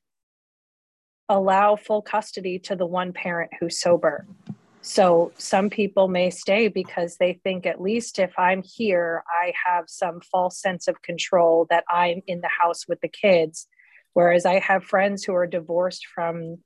[1.29, 4.25] allow full custody to the one parent who's sober.
[4.85, 9.85] So some people may stay because they think at least if I'm here, I have
[9.87, 13.67] some false sense of control that I'm in the house with the kids.
[14.11, 16.57] Whereas I have friends who are divorced from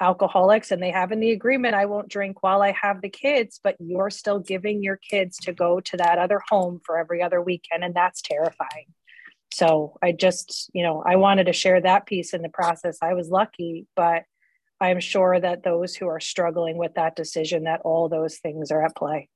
[0.00, 3.58] alcoholics and they have in the agreement, I won't drink while I have the kids,
[3.62, 7.42] but you're still giving your kids to go to that other home for every other
[7.42, 7.82] weekend.
[7.82, 8.86] And that's terrifying.
[9.52, 12.98] So I just, you know, I wanted to share that piece in the process.
[13.02, 14.22] I was lucky, but
[14.80, 18.82] I'm sure that those who are struggling with that decision, that all those things are
[18.82, 19.28] at play.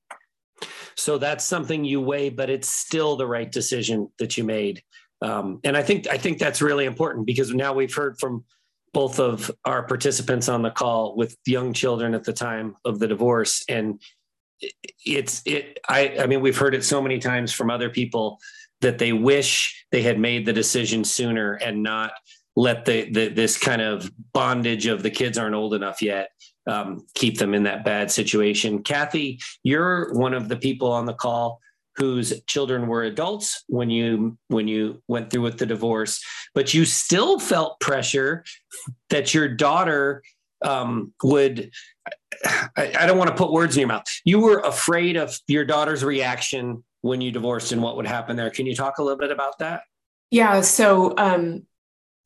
[0.96, 4.83] So that's something you weigh, but it's still the right decision that you made.
[5.22, 8.44] Um, and I think I think that's really important because now we've heard from
[8.92, 13.07] both of our participants on the call with young children at the time of the
[13.07, 14.00] divorce, and
[15.05, 15.79] it's it.
[15.88, 18.38] I I mean we've heard it so many times from other people
[18.81, 22.12] that they wish they had made the decision sooner and not
[22.56, 26.30] let the, the this kind of bondage of the kids aren't old enough yet
[26.66, 28.82] um, keep them in that bad situation.
[28.82, 31.60] Kathy, you're one of the people on the call
[31.96, 36.84] whose children were adults when you when you went through with the divorce, but you
[36.84, 38.44] still felt pressure
[39.10, 40.22] that your daughter
[40.64, 41.70] um, would.
[42.76, 44.04] I, I don't want to put words in your mouth.
[44.24, 48.50] You were afraid of your daughter's reaction when you divorced and what would happen there.
[48.50, 49.82] Can you talk a little bit about that?
[50.30, 50.60] Yeah.
[50.60, 51.66] So um,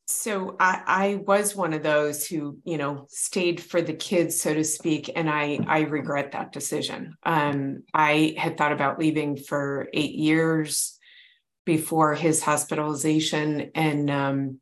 [0.07, 4.53] so I, I was one of those who, you know, stayed for the kids, so
[4.53, 7.15] to speak, and I I regret that decision.
[7.23, 10.99] Um, I had thought about leaving for eight years
[11.65, 14.59] before his hospitalization, and um,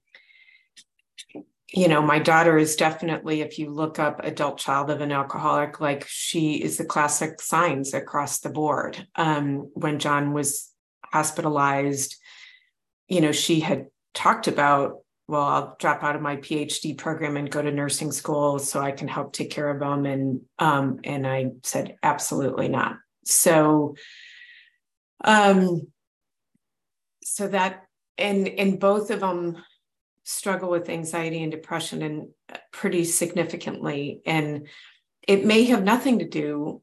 [1.74, 5.82] you know, my daughter is definitely, if you look up adult child of an alcoholic,
[5.82, 9.08] like she is the classic signs across the board.
[9.16, 10.72] Um, when John was
[11.04, 12.16] hospitalized,
[13.08, 17.50] you know, she had talked about well, I'll drop out of my PhD program and
[17.50, 20.06] go to nursing school so I can help take care of them.
[20.06, 22.98] And um, and I said, absolutely not.
[23.24, 23.96] So,
[25.24, 25.88] um,
[27.24, 27.84] so that
[28.18, 29.64] and and both of them
[30.26, 34.22] struggle with anxiety and depression and uh, pretty significantly.
[34.26, 34.68] And
[35.28, 36.82] it may have nothing to do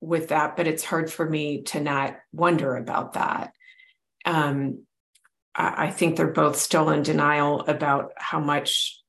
[0.00, 3.52] with that, but it's hard for me to not wonder about that.
[4.24, 4.84] Um,
[5.54, 9.00] I think they're both still in denial about how much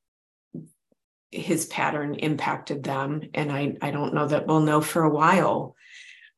[1.30, 3.22] his pattern impacted them.
[3.34, 5.74] And I, I don't know that we'll know for a while.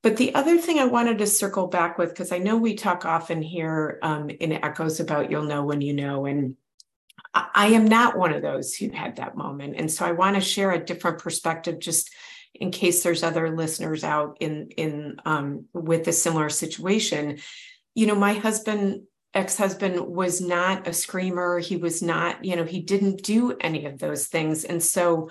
[0.03, 3.05] But the other thing I wanted to circle back with, because I know we talk
[3.05, 6.27] often here um, in Echoes about you'll know when you know.
[6.27, 6.57] And
[7.35, 9.75] I, I am not one of those who had that moment.
[9.77, 12.11] And so I want to share a different perspective just
[12.55, 17.39] in case there's other listeners out in in um, with a similar situation
[17.95, 19.03] you know my husband
[19.37, 21.59] ex-husband was not a screamer.
[21.59, 24.65] He was not you know he didn't do any of those things.
[24.65, 25.31] And so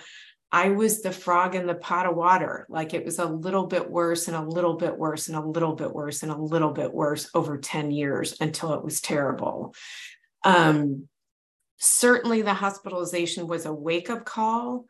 [0.52, 2.66] i was the frog in the pot of water.
[2.70, 5.76] Like it was a little bit worse and a little bit worse and a little
[5.76, 9.74] bit worse and a little bit worse over 10 years until it was terrible.
[10.44, 11.10] Um,
[11.78, 14.86] certainly the hospitalization was a wake-up call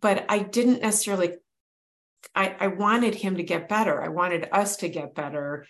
[0.00, 1.32] but i didn't necessarily
[2.34, 4.02] I, I wanted him to get better.
[4.02, 5.66] I wanted us to get better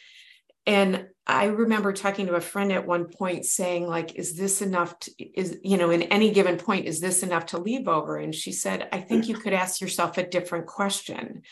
[0.66, 4.98] and i remember talking to a friend at one point saying like is this enough
[4.98, 8.16] to, is you know in any given point is this enough to leave over?
[8.16, 11.42] And she said i think you could ask yourself a different question.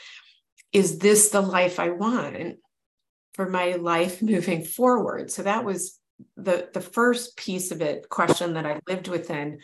[0.72, 2.58] Is this the life i want
[3.34, 5.30] for my life moving forward?
[5.30, 5.98] So that was
[6.36, 9.60] the the first piece of it question that i lived within.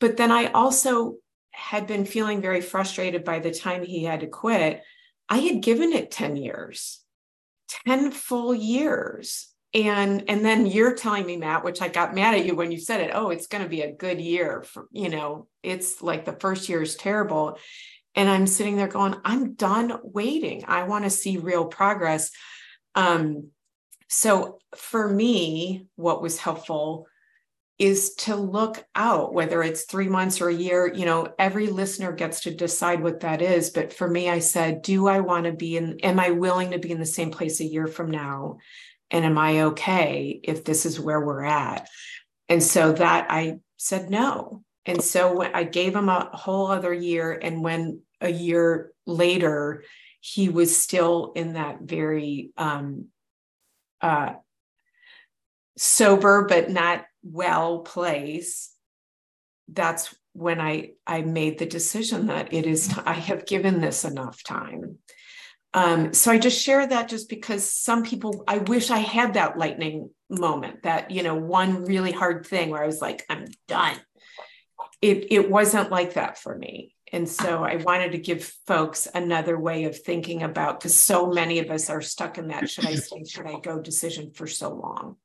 [0.00, 1.16] But then i also
[1.52, 4.82] had been feeling very frustrated by the time he had to quit.
[5.28, 7.02] I had given it 10 years
[7.86, 9.48] 10 full years.
[9.74, 12.78] And and then you're telling me matt which i got mad at you when you
[12.78, 16.26] said it oh it's going to be a good year for you know it's like
[16.26, 17.56] the first year is terrible.
[18.14, 20.64] And i'm sitting there going i'm done waiting.
[20.68, 22.30] I want to see real progress.
[22.94, 23.48] Um
[24.08, 27.06] so for me what was helpful
[27.82, 30.86] is to look out, whether it's three months or a year.
[30.94, 33.70] You know, every listener gets to decide what that is.
[33.70, 36.78] But for me, I said, do I want to be in, am I willing to
[36.78, 38.58] be in the same place a year from now?
[39.10, 41.88] And am I okay if this is where we're at?
[42.48, 44.62] And so that I said no.
[44.86, 47.32] And so I gave him a whole other year.
[47.32, 49.82] And when a year later,
[50.20, 53.06] he was still in that very um,
[54.00, 54.34] uh,
[55.76, 58.72] sober, but not well place
[59.68, 64.42] that's when i i made the decision that it is I have given this enough
[64.42, 64.98] time.
[65.74, 69.58] Um, so i just share that just because some people i wish i had that
[69.58, 73.96] lightning moment that you know one really hard thing where i was like i'm done.
[75.00, 76.94] It it wasn't like that for me.
[77.12, 81.58] And so i wanted to give folks another way of thinking about because so many
[81.58, 83.24] of us are stuck in that should i stay?
[83.24, 83.80] Should i go?
[83.80, 85.16] decision for so long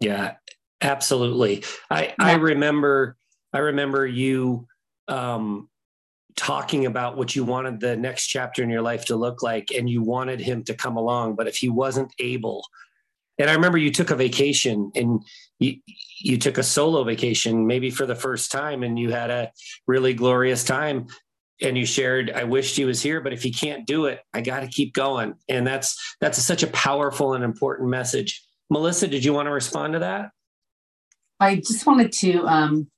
[0.00, 0.34] yeah,
[0.80, 1.64] absolutely.
[1.90, 2.14] I yeah.
[2.18, 3.16] I remember
[3.52, 4.66] I remember you
[5.08, 5.68] um,
[6.36, 9.88] talking about what you wanted the next chapter in your life to look like, and
[9.88, 12.64] you wanted him to come along, but if he wasn't able,
[13.38, 15.22] and I remember you took a vacation and
[15.58, 15.76] you
[16.18, 19.50] you took a solo vacation, maybe for the first time, and you had a
[19.86, 21.06] really glorious time.
[21.62, 24.40] And you shared, I wished he was here, but if he can't do it, I
[24.40, 25.34] got to keep going.
[25.46, 28.42] And that's that's a, such a powerful and important message.
[28.70, 30.30] Melissa, did you want to respond to that?
[31.40, 32.90] I just wanted to um,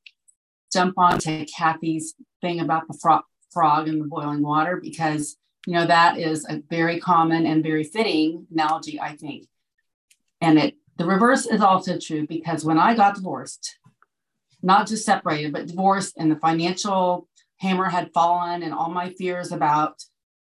[0.72, 5.74] jump on to Kathy's thing about the fro- frog in the boiling water because you
[5.74, 9.46] know that is a very common and very fitting analogy, I think.
[10.40, 13.78] And it the reverse is also true because when I got divorced,
[14.62, 19.52] not just separated, but divorced, and the financial hammer had fallen, and all my fears
[19.52, 20.02] about,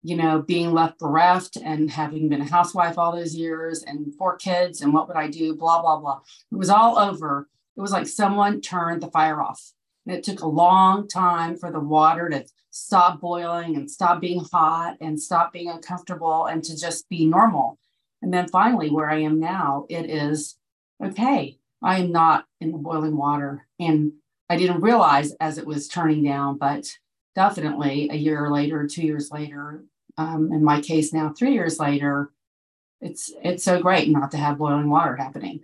[0.02, 4.36] you know, being left bereft and having been a housewife all those years and four
[4.36, 6.20] kids and what would I do, blah, blah, blah.
[6.50, 7.48] It was all over.
[7.76, 9.72] It was like someone turned the fire off.
[10.04, 14.44] And it took a long time for the water to stop boiling and stop being
[14.52, 17.78] hot and stop being uncomfortable and to just be normal.
[18.20, 20.56] And then finally, where I am now, it is
[21.04, 21.58] okay.
[21.82, 23.66] I am not in the boiling water.
[23.78, 24.12] And
[24.48, 26.86] I didn't realize as it was turning down, but
[27.34, 29.84] definitely a year later, two years later,
[30.18, 32.30] um, in my case now, three years later,
[33.00, 35.60] it's it's so great not to have boiling water happening.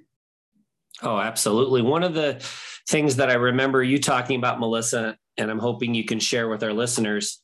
[1.02, 1.82] Oh, absolutely.
[1.82, 2.44] One of the
[2.88, 6.64] things that I remember you talking about, Melissa, and I'm hoping you can share with
[6.64, 7.40] our listeners,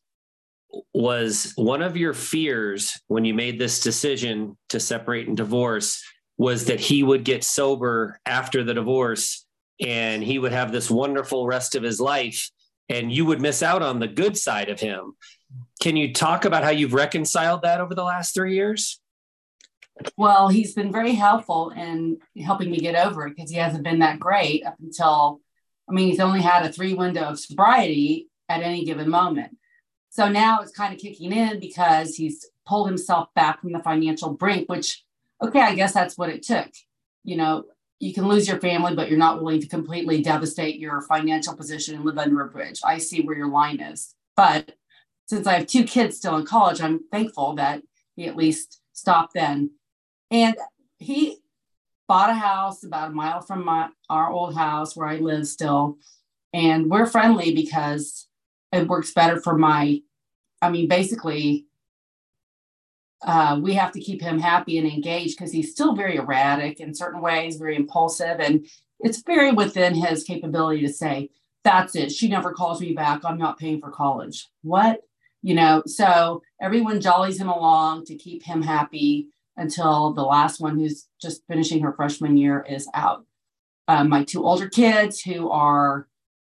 [0.92, 6.02] was one of your fears when you made this decision to separate and divorce
[6.36, 9.46] was that he would get sober after the divorce
[9.80, 12.50] and he would have this wonderful rest of his life
[12.88, 15.14] and you would miss out on the good side of him.
[15.80, 19.00] Can you talk about how you've reconciled that over the last three years?
[20.16, 24.00] Well, he's been very helpful in helping me get over it because he hasn't been
[24.00, 25.40] that great up until,
[25.88, 29.56] I mean, he's only had a three window of sobriety at any given moment.
[30.10, 34.30] So now it's kind of kicking in because he's pulled himself back from the financial
[34.30, 35.04] brink, which,
[35.42, 36.70] okay, I guess that's what it took.
[37.24, 37.64] You know,
[38.00, 41.94] you can lose your family, but you're not willing to completely devastate your financial position
[41.94, 42.80] and live under a bridge.
[42.84, 44.14] I see where your line is.
[44.36, 44.76] But
[45.26, 47.82] since I have two kids still in college, I'm thankful that
[48.16, 49.70] he at least stopped then.
[50.30, 50.56] And
[50.98, 51.38] he
[52.08, 55.98] bought a house about a mile from my our old house where I live still.
[56.52, 58.28] And we're friendly because
[58.72, 60.02] it works better for my,
[60.62, 61.66] I mean, basically,
[63.22, 66.94] uh, we have to keep him happy and engaged because he's still very erratic in
[66.94, 68.38] certain ways, very impulsive.
[68.38, 68.66] And
[69.00, 71.30] it's very within his capability to say,
[71.64, 72.12] that's it.
[72.12, 73.24] She never calls me back.
[73.24, 74.48] I'm not paying for college.
[74.62, 75.00] What?
[75.44, 79.28] You know, so everyone jollies him along to keep him happy
[79.58, 83.26] until the last one who's just finishing her freshman year is out.
[83.86, 86.08] Um, my two older kids who are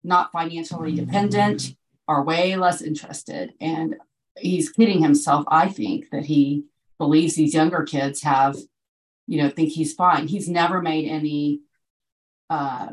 [0.04, 1.76] not financially dependent
[2.08, 3.54] are way less interested.
[3.62, 3.96] And
[4.36, 6.64] he's kidding himself, I think, that he
[6.98, 8.58] believes these younger kids have,
[9.28, 10.28] you know, think he's fine.
[10.28, 11.62] He's never made any
[12.50, 12.88] uh,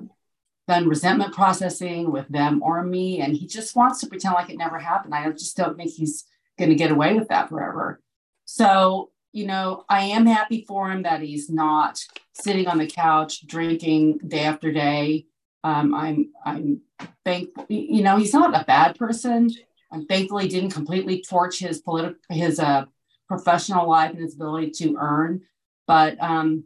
[0.68, 3.20] done resentment processing with them or me.
[3.20, 5.14] And he just wants to pretend like it never happened.
[5.14, 6.24] I just don't think he's
[6.58, 8.00] going to get away with that forever.
[8.44, 12.02] So you know, I am happy for him that he's not
[12.32, 15.26] sitting on the couch drinking day after day.
[15.62, 16.80] Um, I'm I'm
[17.22, 17.66] thankful.
[17.68, 19.50] You know, he's not a bad person.
[19.92, 22.86] I'm thankful he didn't completely torch his political his uh,
[23.28, 25.42] professional life and his ability to earn.
[25.86, 26.64] But um,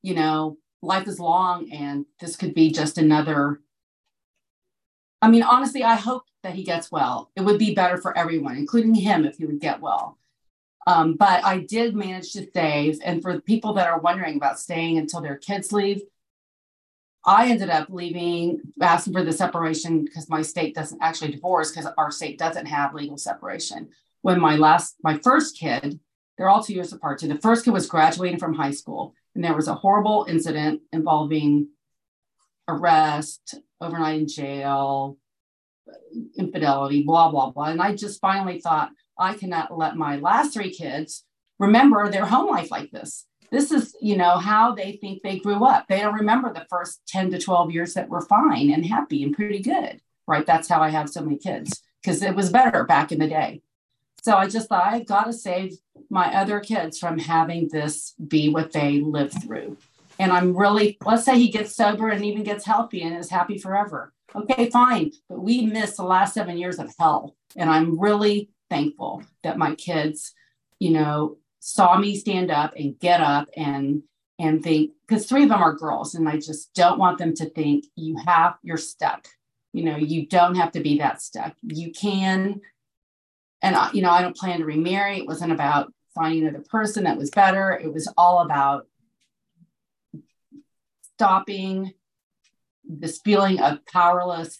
[0.00, 3.60] you know, life is long, and this could be just another.
[5.20, 7.30] I mean, honestly, I hope that he gets well.
[7.36, 10.18] It would be better for everyone, including him, if he would get well.
[10.86, 12.98] Um, but I did manage to save.
[13.04, 16.02] And for people that are wondering about staying until their kids leave,
[17.24, 21.88] I ended up leaving, asking for the separation because my state doesn't actually divorce because
[21.96, 23.90] our state doesn't have legal separation.
[24.22, 26.00] When my last, my first kid,
[26.36, 27.20] they're all two years apart.
[27.20, 30.82] So the first kid was graduating from high school, and there was a horrible incident
[30.92, 31.68] involving
[32.68, 35.16] arrest, overnight in jail,
[36.36, 37.64] infidelity, blah, blah, blah.
[37.64, 41.24] And I just finally thought, I cannot let my last three kids
[41.58, 43.26] remember their home life like this.
[43.50, 45.86] This is, you know, how they think they grew up.
[45.86, 49.34] They don't remember the first 10 to 12 years that were fine and happy and
[49.34, 50.46] pretty good, right?
[50.46, 53.60] That's how I have so many kids because it was better back in the day.
[54.22, 55.76] So I just thought I've got to save
[56.12, 59.78] my other kids from having this be what they lived through.
[60.18, 63.56] And I'm really, let's say he gets sober and even gets healthy and is happy
[63.56, 64.12] forever.
[64.36, 65.12] Okay, fine.
[65.30, 67.34] But we missed the last seven years of hell.
[67.56, 70.34] And I'm really thankful that my kids,
[70.78, 74.02] you know, saw me stand up and get up and
[74.38, 77.48] and think because three of them are girls and I just don't want them to
[77.48, 79.28] think you have you're stuck.
[79.72, 81.54] You know, you don't have to be that stuck.
[81.62, 82.60] You can
[83.62, 85.18] and you know, I don't plan to remarry.
[85.18, 87.72] It wasn't about finding another person that was better.
[87.72, 88.86] It was all about
[91.14, 91.92] stopping
[92.84, 94.58] this feeling of powerless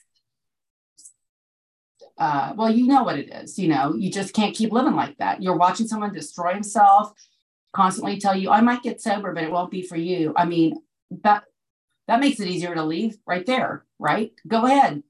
[2.18, 3.58] uh, well, you know what it is.
[3.58, 5.42] You know, you just can't keep living like that.
[5.42, 7.12] You're watching someone destroy himself,
[7.72, 10.32] constantly tell you, I might get sober, but it won't be for you.
[10.36, 10.76] I mean,
[11.24, 11.44] that
[12.08, 14.32] that makes it easier to leave right there, right?
[14.46, 15.02] Go ahead.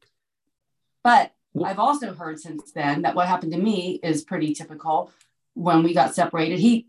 [1.03, 1.33] But
[1.63, 5.13] I've also heard since then that what happened to me is pretty typical.
[5.55, 6.87] When we got separated, he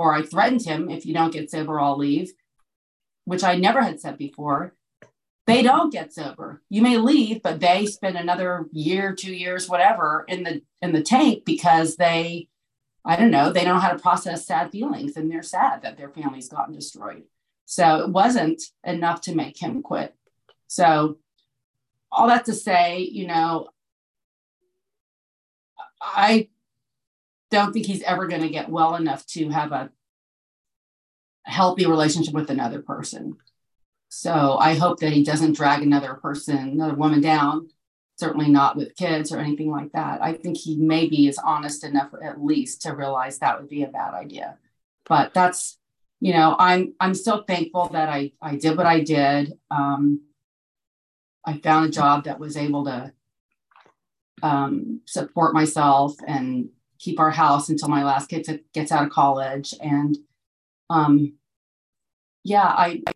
[0.00, 2.32] or I threatened him, if you don't get sober, I'll leave.
[3.24, 4.74] which I never had said before,
[5.46, 6.62] they don't get sober.
[6.68, 11.02] You may leave, but they spend another year, two years, whatever, in the in the
[11.02, 12.48] tank because they,
[13.04, 15.96] I don't know, they don't know how to process sad feelings and they're sad that
[15.96, 17.24] their family's gotten destroyed.
[17.66, 20.14] So it wasn't enough to make him quit.
[20.68, 21.18] So
[22.10, 23.68] all that to say, you know,
[26.00, 26.48] I
[27.50, 29.90] don't think he's ever going to get well enough to have a
[31.44, 33.36] healthy relationship with another person.
[34.08, 37.68] So I hope that he doesn't drag another person, another woman down,
[38.16, 40.22] certainly not with kids or anything like that.
[40.22, 43.88] I think he maybe is honest enough at least to realize that would be a
[43.88, 44.58] bad idea.
[45.08, 45.78] But that's,
[46.20, 49.52] you know, I'm I'm still thankful that I I did what I did.
[49.70, 50.22] Um,
[51.44, 53.12] I found a job that was able to
[54.42, 59.74] um, support myself and keep our house until my last kid gets out of college.
[59.80, 60.16] And
[60.90, 61.34] um,
[62.44, 63.14] yeah, I, I'm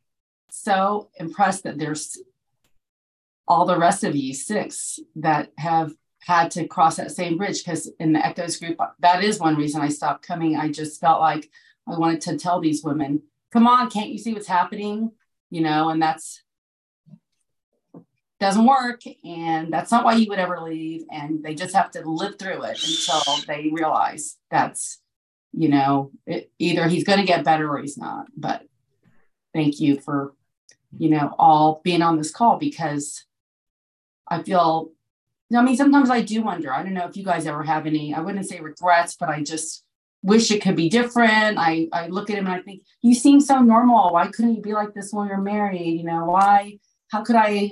[0.50, 2.18] so impressed that there's
[3.46, 7.64] all the rest of you six that have had to cross that same bridge.
[7.64, 10.56] Because in the echoes group that is one reason i stopped coming.
[10.56, 11.50] I just felt like
[11.88, 15.12] i wanted to tell these women come on can't you see what's happening?
[15.50, 16.42] You know and that's
[18.40, 22.08] doesn't work and that's not why you would ever leave and they just have to
[22.08, 25.00] live through it until they realize that's
[25.52, 28.62] you know it, either he's going to get better or he's not but
[29.52, 30.34] thank you for
[30.96, 33.24] you know all being on this call because
[34.28, 34.90] i feel
[35.54, 38.14] i mean sometimes i do wonder i don't know if you guys ever have any
[38.14, 39.84] i wouldn't say regrets but i just
[40.22, 41.56] wish it could be different.
[41.58, 44.12] I i look at him and i think you seem so normal.
[44.12, 45.98] Why couldn't you be like this when you're married?
[45.98, 46.78] You know why
[47.10, 47.70] how could i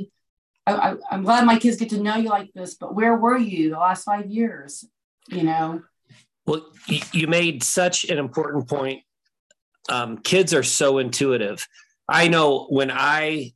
[0.73, 3.71] I, am glad my kids get to know you like this, but where were you
[3.71, 4.85] the last five years?
[5.29, 5.83] You know?
[6.47, 6.66] Well,
[7.12, 9.03] you made such an important point.
[9.91, 11.66] Um, kids are so intuitive.
[12.09, 13.53] I know when I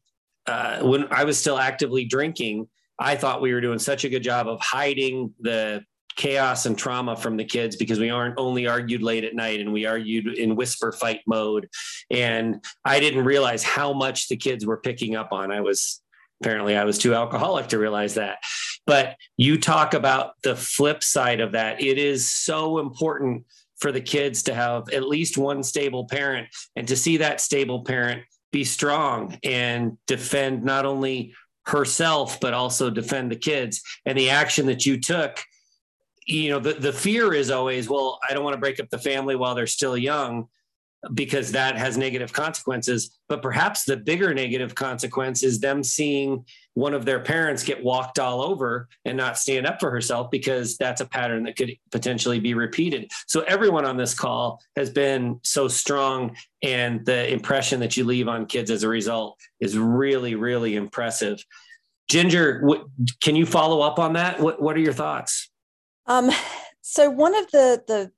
[0.46, 4.22] uh, when I was still actively drinking, I thought we were doing such a good
[4.22, 5.84] job of hiding the
[6.16, 9.72] chaos and trauma from the kids because we aren't only argued late at night and
[9.72, 11.68] we argued in whisper fight mode.
[12.10, 15.50] And I didn't realize how much the kids were picking up on.
[15.50, 16.01] I was
[16.42, 18.38] apparently I was too alcoholic to realize that.
[18.84, 21.80] But you talk about the flip side of that.
[21.80, 23.44] It is so important
[23.78, 27.84] for the kids to have at least one stable parent and to see that stable
[27.84, 31.32] parent be strong and defend not only
[31.66, 35.40] herself but also defend the kids and the action that you took
[36.26, 38.98] you know the, the fear is always well i don't want to break up the
[38.98, 40.48] family while they're still young
[41.14, 43.18] because that has negative consequences.
[43.28, 46.44] But perhaps the bigger negative consequence is them seeing
[46.74, 50.76] one of their parents get walked all over and not stand up for herself because
[50.78, 53.10] that's a pattern that could potentially be repeated.
[53.26, 58.28] So everyone on this call has been so strong and the impression that you leave
[58.28, 61.44] on kids as a result is really really impressive.
[62.08, 62.66] Ginger,
[63.20, 64.40] can you follow up on that?
[64.40, 65.50] What what are your thoughts?
[66.06, 66.30] Um
[66.80, 68.12] so one of the the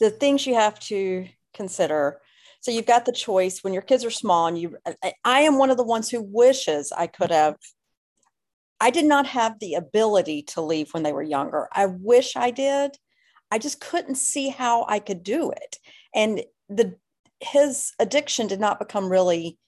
[0.00, 2.20] the things you have to consider.
[2.60, 4.76] So you've got the choice when your kids are small, and you.
[5.24, 7.56] I am one of the ones who wishes I could have.
[8.80, 11.68] I did not have the ability to leave when they were younger.
[11.72, 12.96] I wish I did.
[13.50, 15.76] I just couldn't see how I could do it.
[16.14, 16.96] And the
[17.40, 19.58] his addiction did not become really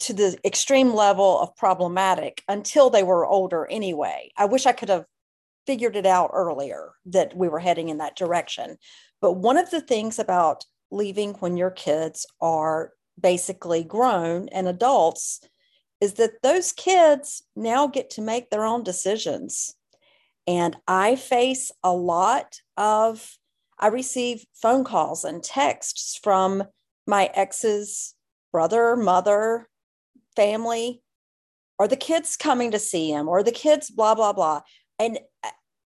[0.00, 4.30] to the extreme level of problematic until they were older anyway.
[4.36, 5.04] I wish I could have
[5.66, 8.76] figured it out earlier that we were heading in that direction.
[9.20, 15.40] But one of the things about leaving when your kids are basically grown and adults
[16.00, 19.74] is that those kids now get to make their own decisions.
[20.46, 23.36] And I face a lot of,
[23.78, 26.64] I receive phone calls and texts from
[27.06, 28.14] my ex's
[28.50, 29.68] brother, mother,
[30.34, 31.02] family,
[31.78, 34.62] or the kids coming to see him, or the kids, blah, blah, blah.
[34.98, 35.18] And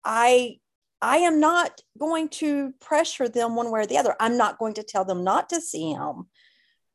[0.05, 0.59] I
[1.03, 4.15] I am not going to pressure them one way or the other.
[4.21, 6.27] I'm not going to tell them not to see him.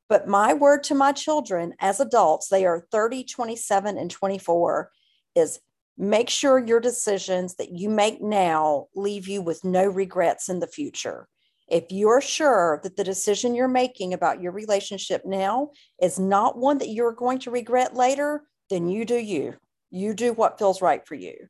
[0.08, 4.92] But my word to my children as adults, they are 30, 27, and 24,
[5.36, 5.60] is
[5.98, 10.68] make sure your decisions that you make now leave you with no regrets in the
[10.68, 11.28] future.
[11.68, 16.78] If you're sure that the decision you're making about your relationship now is not one
[16.78, 19.56] that you're going to regret later, then you do you.
[19.90, 21.48] You do what feels right for you.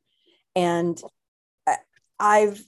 [0.56, 1.02] And
[2.20, 2.66] I've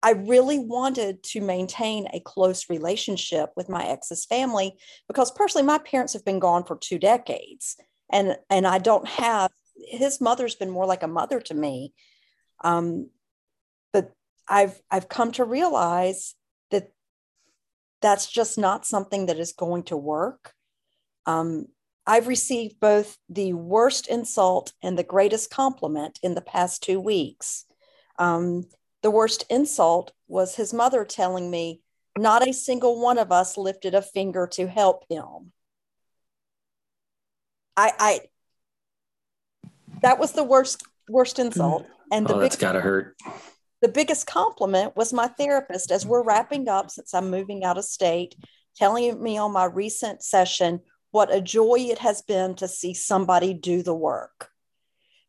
[0.00, 4.76] I really wanted to maintain a close relationship with my ex's family
[5.08, 7.76] because personally my parents have been gone for two decades
[8.10, 11.92] and and I don't have his mother's been more like a mother to me.
[12.62, 13.10] Um,
[13.92, 14.12] but
[14.48, 16.34] I've I've come to realize
[16.70, 16.92] that
[18.00, 20.52] that's just not something that is going to work.
[21.26, 21.66] Um,
[22.06, 27.66] I've received both the worst insult and the greatest compliment in the past two weeks.
[28.18, 28.66] Um,
[29.02, 31.82] the worst insult was his mother telling me,
[32.16, 35.52] not a single one of us lifted a finger to help him.
[37.76, 38.20] I, I
[40.02, 41.86] that was the worst worst insult.
[42.10, 43.16] And the oh, that's gotta hurt.
[43.80, 47.84] The biggest compliment was my therapist as we're wrapping up since I'm moving out of
[47.84, 48.34] state,
[48.74, 50.80] telling me on my recent session
[51.12, 54.50] what a joy it has been to see somebody do the work.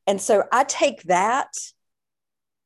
[0.08, 1.54] And so I take that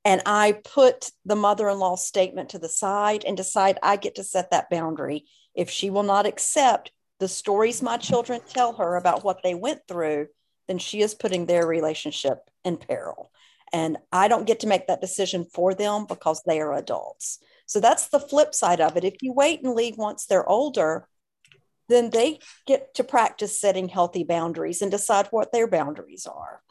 [0.06, 4.16] and I put the mother in law statement to the side and decide I get
[4.16, 5.26] to set that boundary.
[5.56, 9.82] If she will not accept the stories my children tell her about what they went
[9.88, 10.28] through,
[10.68, 13.32] then she is putting their relationship in peril.
[13.72, 17.39] And I don't get to make that decision for them because they are adults.
[17.66, 19.04] So that's the flip side of it.
[19.04, 21.08] If you wait and leave once they're older,
[21.89, 26.62] then they get to practice setting healthy boundaries and decide what their boundaries are.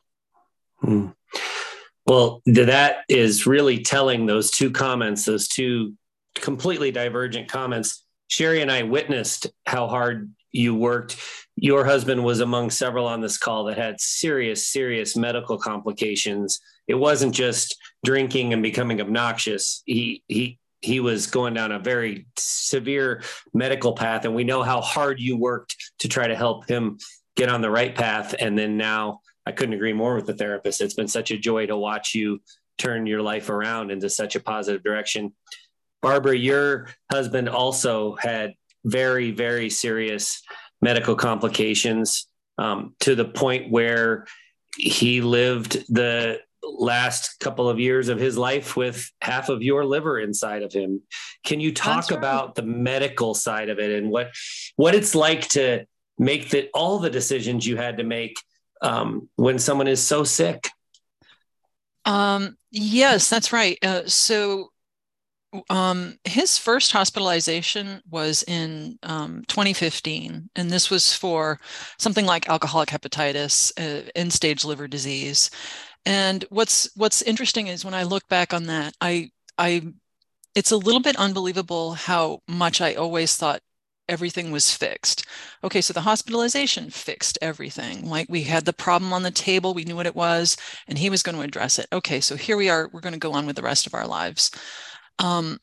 [0.81, 1.09] Hmm.
[2.07, 5.95] Well, that is really telling those two comments, those two
[6.35, 8.05] completely divergent comments.
[8.31, 11.17] Sheri and I witnessed how hard you worked.
[11.57, 16.61] Your husband was among several on this call that had serious, serious medical complications.
[16.89, 19.83] It wasn't just drinking and becoming obnoxious.
[19.87, 23.23] He he he was going down a very severe
[23.55, 26.99] medical path, and we know how hard you worked to try to help him
[27.37, 28.35] get on the right path.
[28.39, 30.81] And then now, I couldn't agree more with the therapist.
[30.81, 32.41] It's been such a joy to watch you
[32.79, 35.33] turn your life around into such a positive direction.
[36.01, 40.43] Barbara, your husband also had very, very serious
[40.81, 42.27] medical complications
[42.59, 44.27] um, to the point where
[44.77, 50.19] he lived the last couple of years of his life with half of your liver
[50.19, 51.03] inside of him.
[51.45, 52.19] Can you talk right.
[52.19, 54.31] about the medical side of it and what
[54.77, 55.85] what it's like to
[56.19, 58.37] make that all the decisions you had to make
[58.83, 60.69] um, when someone is so sick?
[62.05, 63.79] Um, yes, that's right.
[63.83, 64.69] Uh, so
[65.71, 71.61] um, his first hospitalization was in um, 2015, and this was for
[71.99, 75.51] something like alcoholic hepatitis, uh, end-stage liver disease.
[76.05, 79.83] And what's what's interesting is when I look back on that, I I
[80.55, 83.61] it's a little bit unbelievable how much I always thought
[84.13, 85.25] everything was fixed.
[85.65, 88.09] Okay, so the hospitalization fixed everything.
[88.09, 90.57] Like we had the problem on the table, we knew what it was,
[90.87, 91.87] and he was going to address it.
[91.93, 94.07] Okay, so here we are, we're going to go on with the rest of our
[94.07, 94.51] lives.
[95.19, 95.59] Um,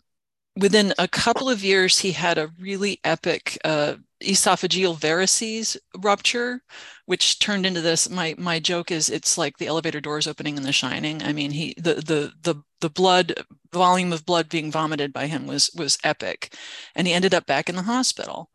[0.58, 6.62] within a couple of years, he had a really epic uh, esophageal varices rupture,
[7.06, 8.10] which turned into this.
[8.10, 11.24] My my joke is it's like the elevator doors opening in The Shining.
[11.24, 15.48] I mean, he the the the the blood volume of blood being vomited by him
[15.48, 16.56] was was epic,
[16.96, 18.50] and he ended up back in the hospital.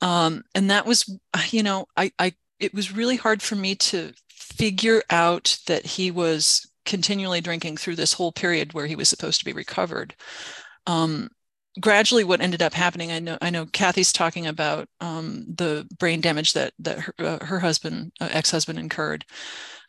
[0.00, 1.08] Um, and that was,
[1.50, 6.10] you know, I I it was really hard for me to figure out that he
[6.10, 10.14] was continually drinking through this whole period where he was supposed to be recovered.
[10.86, 11.30] Um,
[11.80, 16.20] gradually, what ended up happening, I know, I know Kathy's talking about um, the brain
[16.20, 19.24] damage that that her, uh, her husband, uh, ex-husband, incurred.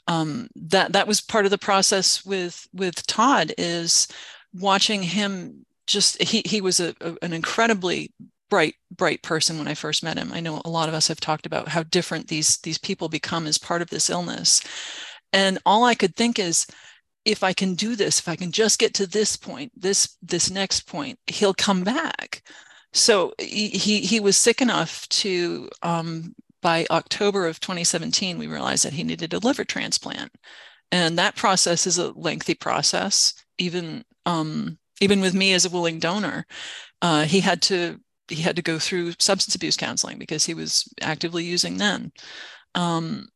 [0.08, 4.08] Um, that that was part of the process with with Todd is
[4.54, 5.66] watching him.
[5.88, 8.12] Just he he was a, a an incredibly
[8.50, 11.20] bright bright person when i first met him i know a lot of us have
[11.20, 14.62] talked about how different these these people become as part of this illness
[15.34, 16.68] and all i could think is
[17.26, 20.50] if I can do this, if I can just get to this point, this this
[20.50, 22.44] next point, he'll come back.
[22.94, 28.94] So he he was sick enough to um, by October of 2017, we realized that
[28.94, 30.32] he needed a liver transplant,
[30.92, 33.34] and that process is a lengthy process.
[33.58, 36.46] Even um, even with me as a willing donor,
[37.02, 40.88] uh, he had to he had to go through substance abuse counseling because he was
[41.02, 42.12] actively using then.
[42.76, 43.28] Um,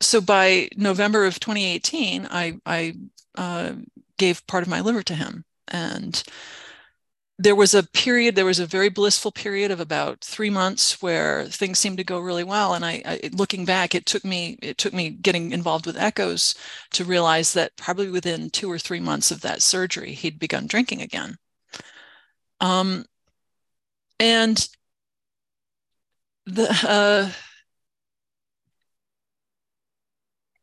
[0.00, 2.94] so by November of 2018, I, I
[3.34, 3.72] uh,
[4.18, 5.44] gave part of my liver to him.
[5.68, 6.22] And
[7.38, 11.44] there was a period, there was a very blissful period of about three months where
[11.46, 12.74] things seemed to go really well.
[12.74, 16.54] And I, I, looking back, it took me, it took me getting involved with echoes
[16.92, 21.02] to realize that probably within two or three months of that surgery, he'd begun drinking
[21.02, 21.36] again.
[22.60, 23.04] Um,
[24.20, 24.68] and
[26.46, 27.30] the, uh,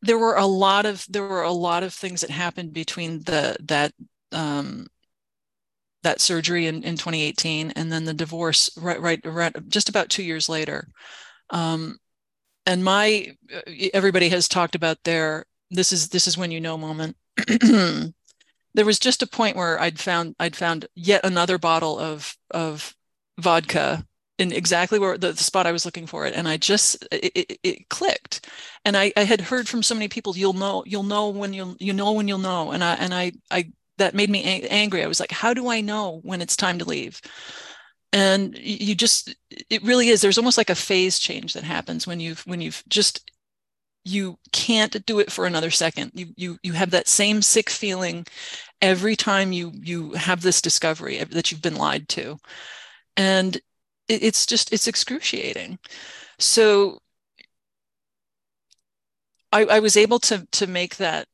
[0.02, 3.56] there were a lot of there were a lot of things that happened between the
[3.62, 3.94] that
[4.32, 4.88] um,
[6.04, 10.24] that surgery in, in 2018 and then the divorce right right, right just about two
[10.24, 10.88] years later.
[11.50, 11.98] Um,
[12.66, 13.36] and my
[13.94, 17.16] everybody has talked about their this is this is when you know moment.
[18.74, 22.96] There was just a point where i'd found i'd found yet another bottle of of
[23.38, 24.06] vodka
[24.42, 26.34] in exactly where the, the, spot I was looking for it.
[26.36, 28.48] And I just, it, it, it, clicked.
[28.84, 31.76] And I, I had heard from so many people, you'll know, you'll know when you'll,
[31.80, 32.72] you know, when you'll know.
[32.72, 35.04] And I, and I, I, that made me angry.
[35.04, 37.22] I was like, how do I know when it's time to leave?
[38.14, 39.36] And you just,
[39.70, 42.84] it really is, there's almost like a phase change that happens when you've, when you've
[42.90, 43.32] just,
[44.04, 46.12] you can't do it for another second.
[46.16, 48.26] You, you, you have that same sick feeling
[48.82, 52.38] every time you, you have this discovery that you've been lied to.
[53.16, 53.62] And
[54.12, 55.80] it's just it's excruciating.
[56.40, 57.00] So
[59.52, 61.28] I, I was able to to make that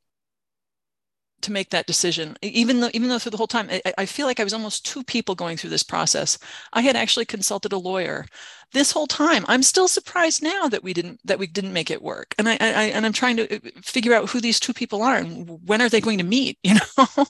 [1.42, 2.36] to make that decision.
[2.42, 4.84] Even though even though through the whole time I, I, feel like i was almost
[4.84, 6.38] two people going through this process.
[6.72, 8.26] I had actually consulted a lawyer.
[8.72, 12.02] This whole time i'm still surprised now that we didn't that we didn't make it
[12.02, 12.34] work.
[12.38, 15.16] And i, I and i'm trying to uh, figure out who these two people are
[15.16, 17.26] and when are they going to meet you know?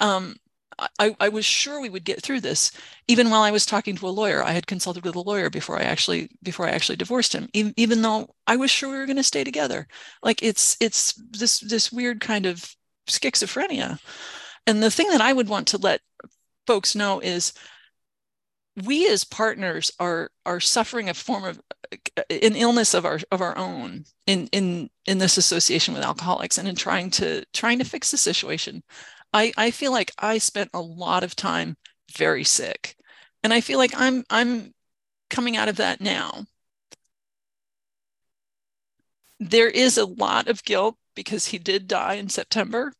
[0.00, 0.36] Um,
[0.98, 2.72] I, I was sure we would get through this.
[3.08, 5.78] Even while I was talking to a lawyer, I had consulted with a lawyer before
[5.78, 7.48] I actually before I actually divorced him.
[7.52, 9.86] Even, even though I was sure we were going to stay together,
[10.22, 12.74] like it's it's this this weird kind of
[13.08, 14.00] schizophrenia.
[14.66, 16.00] And the thing that I would want to let
[16.66, 17.52] folks know is
[18.86, 21.60] we as partners are are suffering a form of
[21.92, 26.58] uh, an illness of our of our own in in in this association with alcoholics
[26.58, 28.82] and in trying to trying to fix the situation
[29.32, 31.76] I, I feel like I spent a lot of time
[32.16, 32.96] very sick.
[33.42, 34.74] And I feel like I'm I'm
[35.30, 36.46] coming out of that now.
[39.40, 42.92] There is a lot of guilt because he did die in September.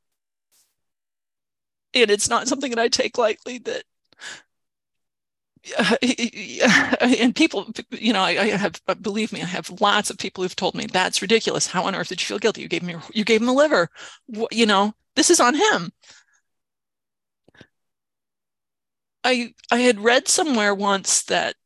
[1.93, 3.85] And it's not something that I take lightly that
[7.01, 10.57] and people, you know, I, I, have, believe me, I have lots of people who've
[10.57, 11.67] told me that's ridiculous.
[11.67, 12.63] How on earth did you feel guilty?
[12.63, 13.89] You gave him, you gave him a liver.
[14.51, 15.93] You know, this is on him.
[19.25, 21.57] I I had read somewhere once that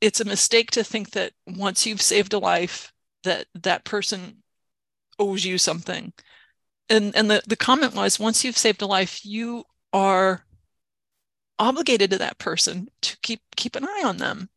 [0.00, 2.92] it's a mistake to think that once you've saved a life
[3.24, 4.42] that that person
[5.18, 6.12] owes you something.
[6.88, 10.44] And and the, the comment was once you've saved a life, you are
[11.58, 14.48] obligated to that person to keep keep an eye on them.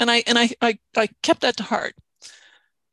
[0.00, 1.94] And I and I I, I kept that to heart.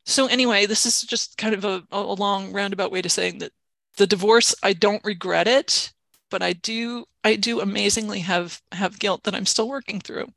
[0.06, 3.52] So anyway, this is just kind of a, a long roundabout way to saying that
[3.98, 5.92] the divorce, I don't regret it
[6.32, 10.32] but I do I do amazingly have have guilt that I'm still working through.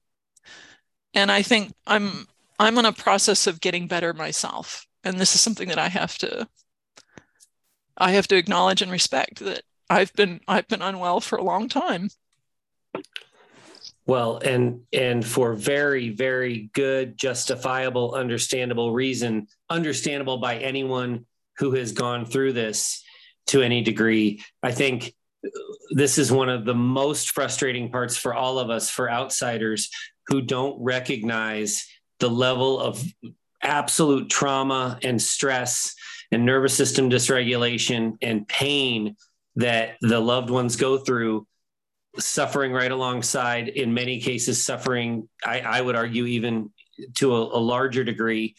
[1.16, 2.28] And I think I'm
[2.60, 4.86] I'm on a process of getting better myself.
[5.04, 6.48] And this is something that I have to
[7.98, 11.70] I have to acknowledge and respect that I've been I've been unwell for a long
[11.70, 12.10] time.
[14.06, 21.26] Well, and and for very very good justifiable understandable reason, understandable by anyone
[21.58, 23.02] who has gone through this
[23.48, 24.44] to any degree.
[24.62, 25.14] I think
[25.92, 29.90] this is one of the most frustrating parts for all of us, for outsiders
[30.28, 31.88] who don't recognize
[32.20, 33.04] the level of
[33.62, 35.96] absolute trauma and stress
[36.32, 39.16] and nervous system dysregulation and pain
[39.56, 41.48] that the loved ones go through
[42.18, 46.72] suffering right alongside in many cases suffering i, I would argue even
[47.16, 48.56] to a, a larger degree.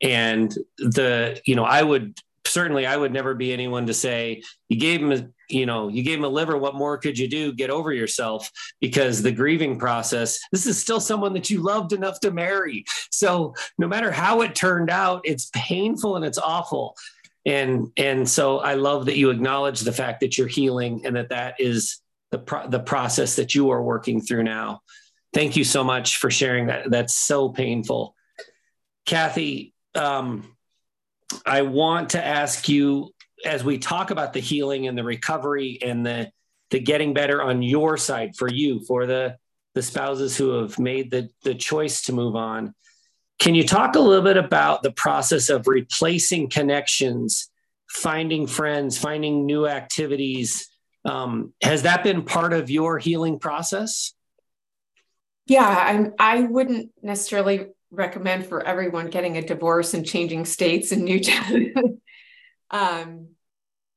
[0.00, 2.16] And the you know i would
[2.48, 6.02] certainly I would never be anyone to say you gave him a you know you
[6.02, 7.52] gave him a liver what more could you do?
[7.52, 8.50] Get over yourself.
[8.80, 12.84] Because the grieving process this is still someone that you loved enough to marry.
[13.10, 16.96] So no matter how it turned out it's painful and it's awful.
[17.46, 21.30] And and so I love that you acknowledge the fact that you're healing and that
[21.30, 24.82] that is the pro- the process that you are working through now.
[25.32, 26.90] Thank you so much for sharing that.
[26.90, 28.14] That's so painful.
[29.06, 30.56] Kathy um,
[31.44, 33.14] I want to ask you
[33.44, 36.30] as we talk about the healing and the recovery and the
[36.70, 39.36] the getting better on your side for you for the
[39.74, 42.74] the spouses who have made the the choice to move on
[43.38, 47.50] can you talk a little bit about the process of replacing connections
[47.88, 50.68] finding friends finding new activities?
[51.04, 54.12] Um, has that been part of your healing process?
[55.46, 61.04] Yeah I'm, i wouldn't necessarily recommend for everyone getting a divorce and changing states and
[61.04, 61.20] new
[62.70, 63.28] um,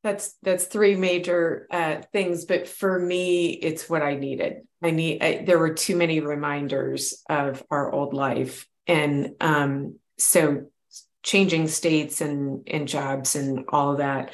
[0.03, 4.61] that's that's three major uh, things but for me it's what i needed.
[4.83, 10.65] I need I, there were too many reminders of our old life and um, so
[11.23, 14.33] changing states and and jobs and all of that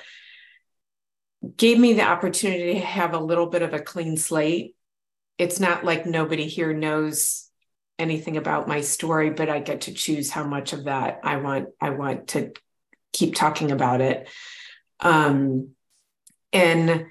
[1.56, 4.76] gave me the opportunity to have a little bit of a clean slate.
[5.38, 7.47] It's not like nobody here knows
[8.00, 11.70] anything about my story, but I get to choose how much of that I want.
[11.82, 12.54] I want to
[13.14, 14.30] keep talking about it.
[15.00, 15.70] Um,
[16.54, 17.08] and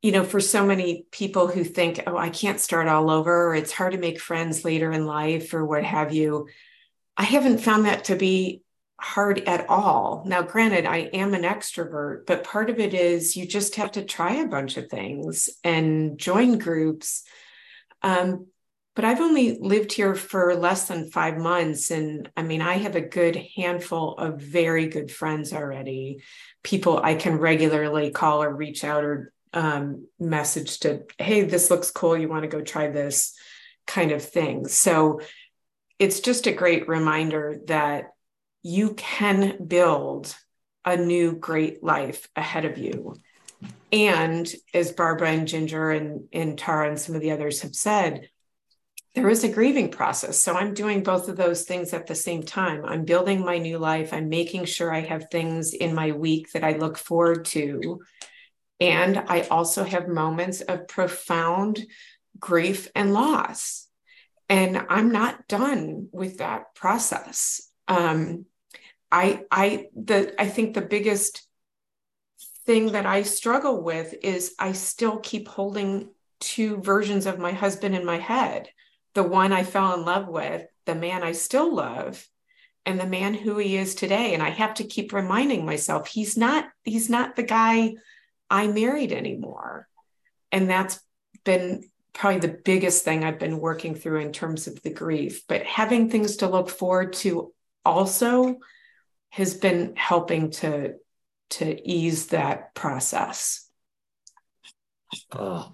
[0.00, 3.54] you know, for so many people who think, oh, I can't start all over, or
[3.54, 6.48] it's hard to make friends later in life, or what have you,
[7.16, 8.62] I haven't found that to be
[9.00, 10.22] hard at all.
[10.26, 14.04] Now, granted, I am an extrovert, but part of it is you just have to
[14.04, 17.24] try a bunch of things and join groups.
[18.02, 18.46] Um,
[18.98, 21.92] but I've only lived here for less than five months.
[21.92, 26.24] And I mean, I have a good handful of very good friends already,
[26.64, 31.92] people I can regularly call or reach out or um, message to, hey, this looks
[31.92, 32.18] cool.
[32.18, 33.38] You want to go try this
[33.86, 34.66] kind of thing.
[34.66, 35.20] So
[36.00, 38.06] it's just a great reminder that
[38.64, 40.34] you can build
[40.84, 43.14] a new great life ahead of you.
[43.92, 48.28] And as Barbara and Ginger and, and Tara and some of the others have said,
[49.18, 50.38] there is a grieving process.
[50.38, 52.84] So I'm doing both of those things at the same time.
[52.84, 54.12] I'm building my new life.
[54.12, 58.00] I'm making sure I have things in my week that I look forward to.
[58.78, 61.84] And I also have moments of profound
[62.38, 63.88] grief and loss.
[64.48, 67.68] And I'm not done with that process.
[67.88, 68.46] Um,
[69.10, 71.44] I I the I think the biggest
[72.66, 77.96] thing that I struggle with is I still keep holding two versions of my husband
[77.96, 78.68] in my head.
[79.18, 82.24] The one I fell in love with, the man I still love,
[82.86, 84.32] and the man who he is today.
[84.32, 87.96] And I have to keep reminding myself he's not he's not the guy
[88.48, 89.88] I married anymore.
[90.52, 91.00] And that's
[91.42, 95.42] been probably the biggest thing I've been working through in terms of the grief.
[95.48, 97.52] But having things to look forward to
[97.84, 98.60] also
[99.30, 100.94] has been helping to
[101.58, 103.68] to ease that process.
[105.32, 105.72] Oh,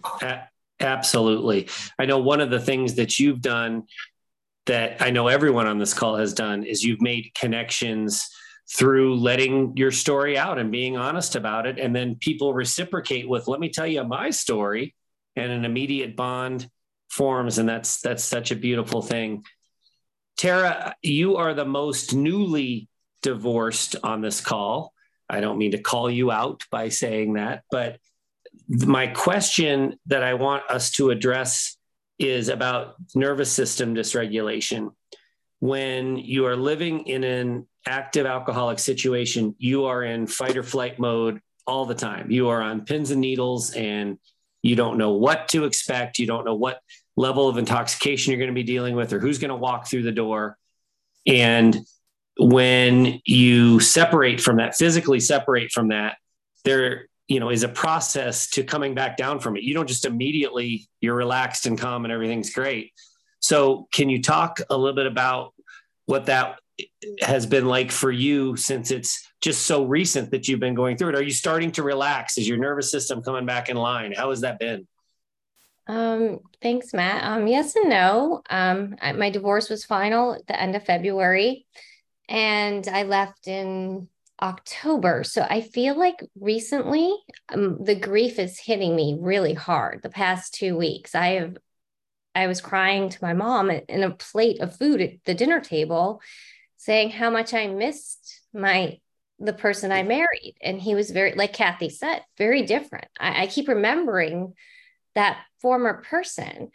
[0.81, 1.68] absolutely.
[1.99, 3.85] I know one of the things that you've done
[4.66, 8.27] that I know everyone on this call has done is you've made connections
[8.72, 11.79] through letting your story out and being honest about it.
[11.79, 14.95] And then people reciprocate with, let me tell you my story,
[15.37, 16.68] and an immediate bond
[17.11, 17.59] forms.
[17.59, 19.45] And that's that's such a beautiful thing.
[20.37, 22.89] Tara, you are the most newly
[23.22, 24.93] divorced on this call.
[25.29, 27.99] I don't mean to call you out by saying that, but
[28.68, 31.76] my question that I want us to address
[32.18, 34.90] is about nervous system dysregulation.
[35.60, 40.98] When you are living in an active alcoholic situation, you are in fight or flight
[40.98, 42.30] mode all the time.
[42.30, 44.18] You are on pins and needles and
[44.62, 46.18] you don't know what to expect.
[46.18, 46.80] You don't know what
[47.16, 50.02] level of intoxication you're going to be dealing with or who's going to walk through
[50.02, 50.56] the door.
[51.26, 51.78] And
[52.38, 56.16] when you separate from that, physically separate from that,
[56.64, 59.62] there you know is a process to coming back down from it.
[59.62, 62.93] You don't just immediately you're relaxed and calm and everything's great.
[63.41, 65.53] So, can you talk a little bit about
[66.07, 66.59] what that
[67.20, 71.11] has been like for you since it's just so recent that you've been going through
[71.11, 71.14] it?
[71.14, 72.39] Are you starting to relax?
[72.39, 74.12] Is your nervous system coming back in line?
[74.12, 74.87] How has that been?
[75.87, 77.22] Um, thanks, Matt.
[77.22, 78.43] Um, yes and no.
[78.49, 81.66] Um, my divorce was final at the end of February
[82.29, 84.09] and I left in
[84.41, 85.24] October.
[85.24, 87.14] So I feel like recently
[87.53, 91.14] um, the grief is hitting me really hard the past two weeks.
[91.14, 91.57] I have,
[92.35, 96.20] I was crying to my mom in a plate of food at the dinner table
[96.76, 98.99] saying how much I missed my
[99.39, 100.57] the person I married.
[100.62, 103.09] And he was very, like Kathy said, very different.
[103.18, 104.55] I, I keep remembering
[105.14, 106.70] that former person.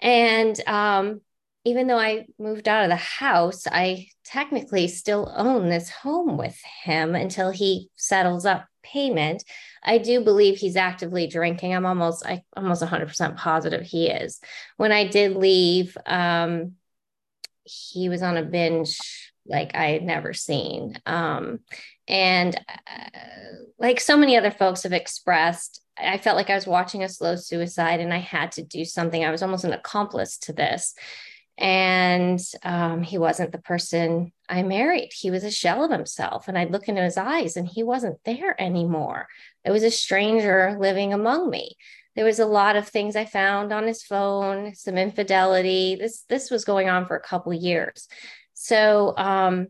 [0.00, 1.20] And um,
[1.64, 6.60] even though I moved out of the house, I technically still own this home with
[6.82, 9.42] him until he settles up payment.
[9.82, 11.74] I do believe he's actively drinking.
[11.74, 14.40] I'm almost I almost 100% positive he is.
[14.76, 16.72] When I did leave, um,
[17.64, 18.98] he was on a binge
[19.46, 20.98] like I had never seen.
[21.06, 21.60] Um,
[22.08, 23.20] and uh,
[23.78, 27.36] like so many other folks have expressed, I felt like I was watching a slow
[27.36, 29.24] suicide and I had to do something.
[29.24, 30.94] I was almost an accomplice to this
[31.56, 35.10] and um, he wasn't the person I married.
[35.12, 36.48] He was a shell of himself.
[36.48, 39.28] And I'd look into his eyes and he wasn't there anymore.
[39.64, 41.76] It was a stranger living among me.
[42.16, 45.96] There was a lot of things I found on his phone, some infidelity.
[45.96, 48.08] This this was going on for a couple years.
[48.54, 49.68] So um,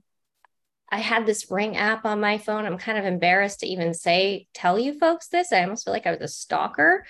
[0.90, 2.66] I had this ring app on my phone.
[2.66, 5.52] I'm kind of embarrassed to even say, tell you folks this.
[5.52, 7.04] I almost feel like I was a stalker.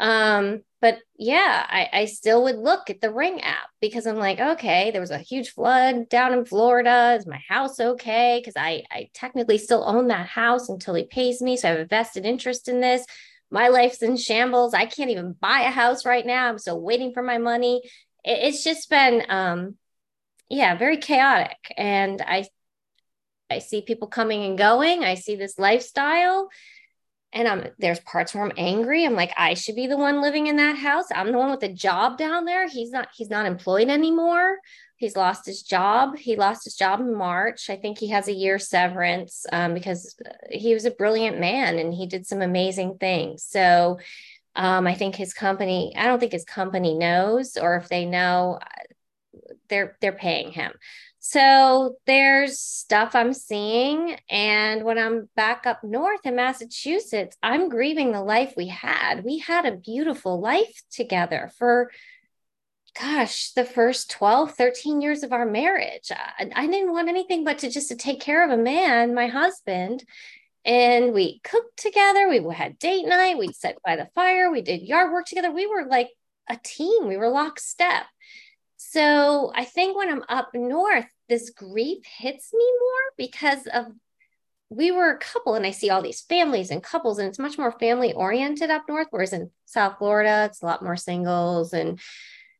[0.00, 4.38] Um, but yeah, I, I still would look at the Ring app because I'm like,
[4.38, 7.16] okay, there was a huge flood down in Florida.
[7.18, 8.40] Is my house okay?
[8.40, 11.56] Because I, I technically still own that house until he pays me.
[11.56, 13.04] So I have a vested interest in this.
[13.50, 14.72] My life's in shambles.
[14.72, 16.48] I can't even buy a house right now.
[16.48, 17.82] I'm still waiting for my money.
[18.24, 19.74] It, it's just been, um,
[20.48, 21.58] yeah, very chaotic.
[21.76, 22.46] And I,
[23.50, 25.02] I see people coming and going.
[25.02, 26.50] I see this lifestyle
[27.32, 29.04] and I'm there's parts where I'm angry.
[29.04, 31.06] I'm like, I should be the one living in that house.
[31.14, 32.68] I'm the one with the job down there.
[32.68, 34.56] He's not, he's not employed anymore.
[34.96, 36.16] He's lost his job.
[36.16, 37.70] He lost his job in March.
[37.70, 40.16] I think he has a year severance um, because
[40.50, 43.44] he was a brilliant man and he did some amazing things.
[43.44, 43.98] So
[44.56, 48.58] um, I think his company, I don't think his company knows, or if they know,
[49.68, 50.72] they're they're paying him.
[51.30, 54.16] So there's stuff I'm seeing.
[54.30, 59.24] And when I'm back up north in Massachusetts, I'm grieving the life we had.
[59.24, 61.90] We had a beautiful life together for,
[62.98, 66.10] gosh, the first 12, 13 years of our marriage.
[66.10, 69.26] I, I didn't want anything but to just to take care of a man, my
[69.26, 70.04] husband.
[70.64, 72.30] And we cooked together.
[72.30, 73.36] We had date night.
[73.36, 74.50] We sat by the fire.
[74.50, 75.52] We did yard work together.
[75.52, 76.08] We were like
[76.48, 77.06] a team.
[77.06, 78.06] We were lockstep.
[78.78, 83.86] So I think when I'm up north, this grief hits me more because of
[84.70, 87.56] we were a couple and I see all these families and couples and it's much
[87.56, 91.98] more family oriented up north whereas in South Florida it's a lot more singles and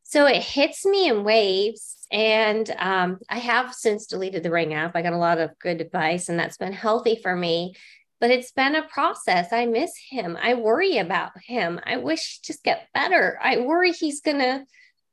[0.04, 4.96] so it hits me in waves and um, I have since deleted the ring app.
[4.96, 7.74] I got a lot of good advice and that's been healthy for me
[8.20, 9.52] but it's been a process.
[9.52, 10.36] I miss him.
[10.40, 11.80] I worry about him.
[11.84, 13.38] I wish he just get better.
[13.40, 14.64] I worry he's gonna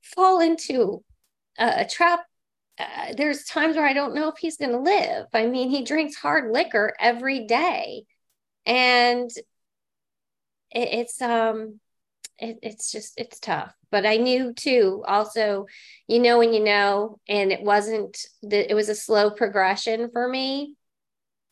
[0.01, 1.03] fall into
[1.59, 2.25] a, a trap
[2.77, 5.27] uh, there's times where I don't know if he's going to live.
[5.33, 8.03] I mean, he drinks hard liquor every day,
[8.65, 9.29] and
[10.71, 11.79] it, it's um,
[12.37, 13.73] it, it's just it's tough.
[13.91, 15.03] But I knew too.
[15.07, 15.67] Also,
[16.07, 20.27] you know when you know, and it wasn't that it was a slow progression for
[20.27, 20.73] me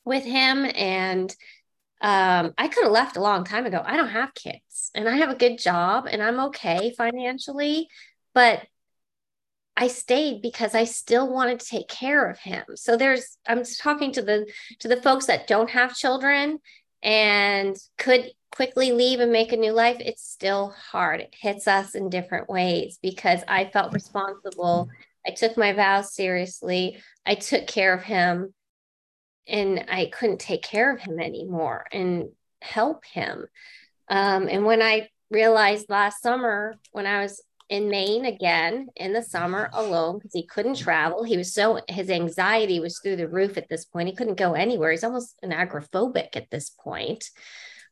[0.04, 1.34] with him, and
[2.02, 3.82] um, I could have left a long time ago.
[3.84, 7.88] I don't have kids, and I have a good job, and I'm okay financially,
[8.34, 8.62] but
[9.76, 12.64] I stayed because I still wanted to take care of him.
[12.76, 16.60] So there's I'm talking to the to the folks that don't have children
[17.02, 19.98] and could quickly leave and make a new life.
[20.00, 21.22] It's still hard.
[21.22, 24.90] It hits us in different ways because I felt responsible.
[25.26, 27.02] I took my vows seriously.
[27.26, 28.54] I took care of him
[29.48, 32.30] and I couldn't take care of him anymore and
[32.62, 33.48] help him.
[34.08, 39.24] Um, and when I realized last summer when I was in Maine again in the
[39.24, 41.24] summer alone because he couldn't travel.
[41.24, 44.10] He was so his anxiety was through the roof at this point.
[44.10, 44.92] He couldn't go anywhere.
[44.92, 47.30] He's almost an agoraphobic at this point.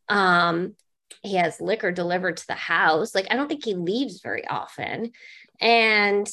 [0.09, 0.75] Um,
[1.23, 3.15] he has liquor delivered to the house.
[3.15, 5.11] Like I don't think he leaves very often.
[5.59, 6.29] And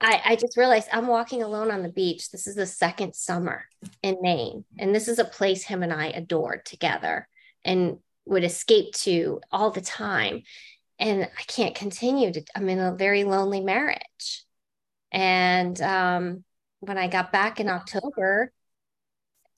[0.00, 2.30] I, I just realized I'm walking alone on the beach.
[2.30, 3.64] This is the second summer
[4.02, 4.64] in Maine.
[4.78, 7.28] And this is a place him and I adored together
[7.64, 10.42] and would escape to all the time
[11.02, 14.44] and I can't continue to, I'm in a very lonely marriage.
[15.10, 16.44] And um,
[16.78, 18.52] when I got back in October,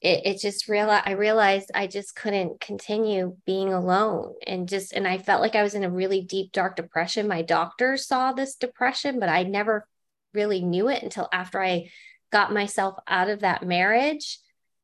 [0.00, 5.06] it, it just realized I realized I just couldn't continue being alone and just and
[5.06, 7.28] I felt like I was in a really deep dark depression.
[7.28, 9.86] My doctor saw this depression, but I never
[10.32, 11.90] really knew it until after I
[12.32, 14.38] got myself out of that marriage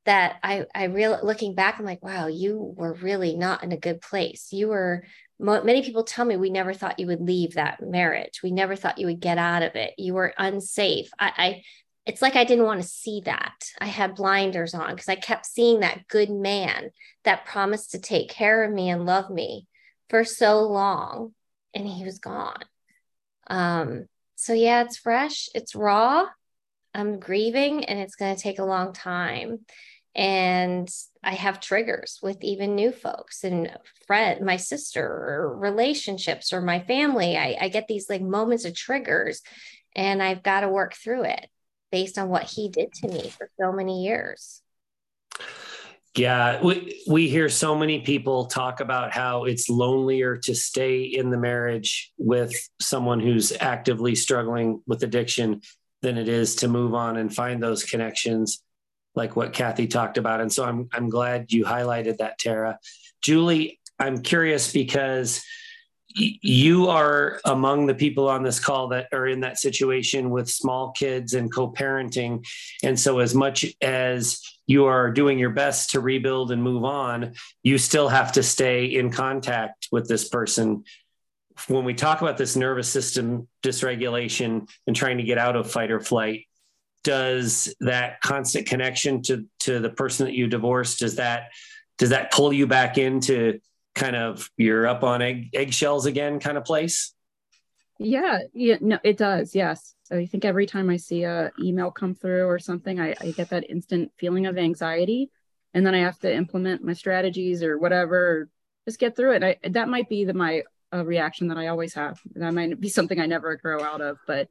[0.04, 3.78] that I I real looking back I'm like wow you were really not in a
[3.78, 4.52] good place.
[4.52, 5.04] You were
[5.40, 8.40] many people tell me we never thought you would leave that marriage.
[8.42, 9.94] We never thought you would get out of it.
[9.96, 11.10] You were unsafe.
[11.18, 11.62] I, I
[12.06, 13.54] it's like i didn't want to see that.
[13.80, 16.90] I had blinders on because i kept seeing that good man
[17.24, 19.66] that promised to take care of me and love me
[20.08, 21.34] for so long
[21.74, 22.64] and he was gone.
[23.48, 26.26] Um so yeah it's fresh it's raw.
[26.94, 29.60] I'm grieving and it's going to take a long time.
[30.14, 30.88] And
[31.22, 33.70] i have triggers with even new folks and
[34.06, 37.36] friend my sister or relationships or my family.
[37.36, 39.42] I, I get these like moments of triggers
[39.94, 41.46] and i've got to work through it
[41.90, 44.62] based on what he did to me for so many years.
[46.16, 51.30] Yeah, we we hear so many people talk about how it's lonelier to stay in
[51.30, 55.62] the marriage with someone who's actively struggling with addiction
[56.02, 58.64] than it is to move on and find those connections
[59.14, 60.40] like what Kathy talked about.
[60.40, 62.78] And so I'm I'm glad you highlighted that, Tara.
[63.22, 65.44] Julie, I'm curious because
[66.14, 70.90] you are among the people on this call that are in that situation with small
[70.92, 72.44] kids and co-parenting
[72.82, 77.32] and so as much as you are doing your best to rebuild and move on
[77.62, 80.82] you still have to stay in contact with this person
[81.68, 85.92] when we talk about this nervous system dysregulation and trying to get out of fight
[85.92, 86.46] or flight
[87.02, 91.44] does that constant connection to to the person that you divorced does that
[91.98, 93.58] does that pull you back into
[93.94, 97.14] kind of you're up on egg eggshells again kind of place
[97.98, 102.14] yeah yeah no it does yes i think every time i see a email come
[102.14, 105.30] through or something i, I get that instant feeling of anxiety
[105.74, 108.48] and then I have to implement my strategies or whatever,
[108.86, 109.44] just get through it.
[109.44, 112.20] I, that might be the my uh, reaction that I always have.
[112.34, 114.48] That might be something I never grow out of, but.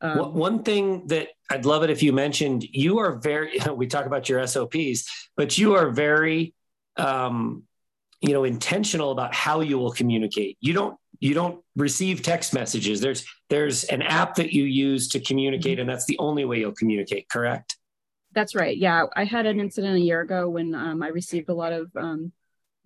[0.00, 4.06] Um, one thing that I'd love it if you mentioned, you are very, we talk
[4.06, 6.54] about your SOPs, but you are very,
[6.96, 7.64] um,
[8.20, 10.56] you know, intentional about how you will communicate.
[10.60, 13.00] You don't, you don't receive text messages.
[13.00, 15.80] There's, there's an app that you use to communicate, mm-hmm.
[15.82, 17.28] and that's the only way you'll communicate.
[17.28, 17.76] Correct?
[18.32, 18.76] That's right.
[18.76, 21.90] Yeah, I had an incident a year ago when um, I received a lot of
[21.96, 22.32] um,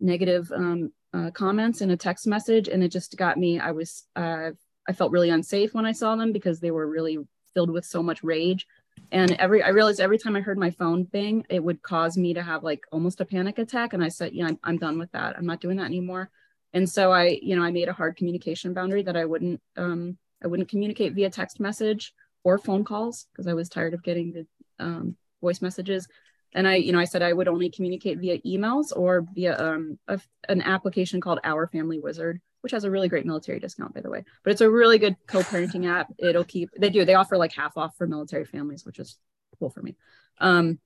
[0.01, 3.61] negative um, uh, comments in a text message, and it just got me.
[3.61, 4.51] I was uh,
[4.89, 7.19] I felt really unsafe when I saw them because they were really
[7.53, 8.67] filled with so much rage.
[9.11, 12.35] And every I realized every time I heard my phone bing, it would cause me
[12.35, 13.93] to have like almost a panic attack.
[13.93, 15.37] And I said, yeah, I'm, I'm done with that.
[15.37, 16.31] I'm not doing that anymore.
[16.73, 20.19] And so I, you know, I made a hard communication boundary that I wouldn't um,
[20.43, 22.13] I wouldn't communicate via text message
[22.43, 24.47] or phone calls because I was tired of getting the
[24.79, 26.07] um, voice messages.
[26.55, 29.99] And I, you know, I said I would only communicate via emails or via um,
[30.07, 34.01] a, an application called Our Family Wizard, which has a really great military discount, by
[34.01, 34.25] the way.
[34.43, 36.13] But it's a really good co-parenting app.
[36.19, 39.19] It'll keep they do they offer like half off for military families, which is
[39.59, 39.97] cool for me.
[40.39, 40.79] Um,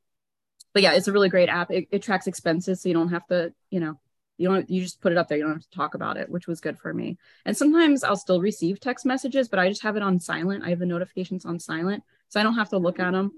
[0.73, 1.71] but yeah, it's a really great app.
[1.71, 3.99] It, it tracks expenses, so you don't have to, you know,
[4.39, 5.37] you don't you just put it up there.
[5.37, 7.19] You don't have to talk about it, which was good for me.
[7.45, 10.65] And sometimes I'll still receive text messages, but I just have it on silent.
[10.65, 13.33] I have the notifications on silent, so I don't have to look at them.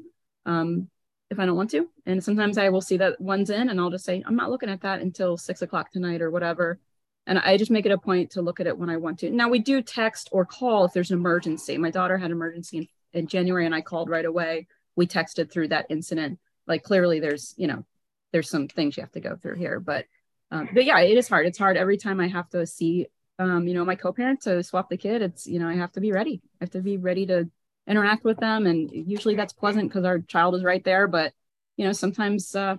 [0.47, 0.89] Um,
[1.31, 1.89] if I don't want to.
[2.07, 4.69] And sometimes I will see that one's in and I'll just say, I'm not looking
[4.69, 6.79] at that until six o'clock tonight or whatever.
[7.27, 9.31] And I just make it a point to look at it when I want to.
[9.31, 11.79] Now we do text or call if there's an emergency.
[11.79, 14.67] My daughter had an emergency in, in January and I called right away.
[14.97, 16.39] We texted through that incident.
[16.67, 17.85] Like clearly there's, you know,
[18.33, 19.81] there's some things you have to go through here.
[19.81, 20.07] But
[20.53, 21.47] um, but yeah, it is hard.
[21.47, 23.07] It's hard every time I have to see
[23.41, 25.23] um, you know, my co-parent to swap the kid.
[25.23, 26.43] It's, you know, I have to be ready.
[26.61, 27.49] I have to be ready to
[27.91, 28.67] interact with them.
[28.67, 31.33] And usually that's pleasant because our child is right there but
[31.77, 32.77] you know sometimes uh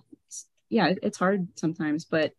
[0.70, 2.34] yeah it's hard sometimes but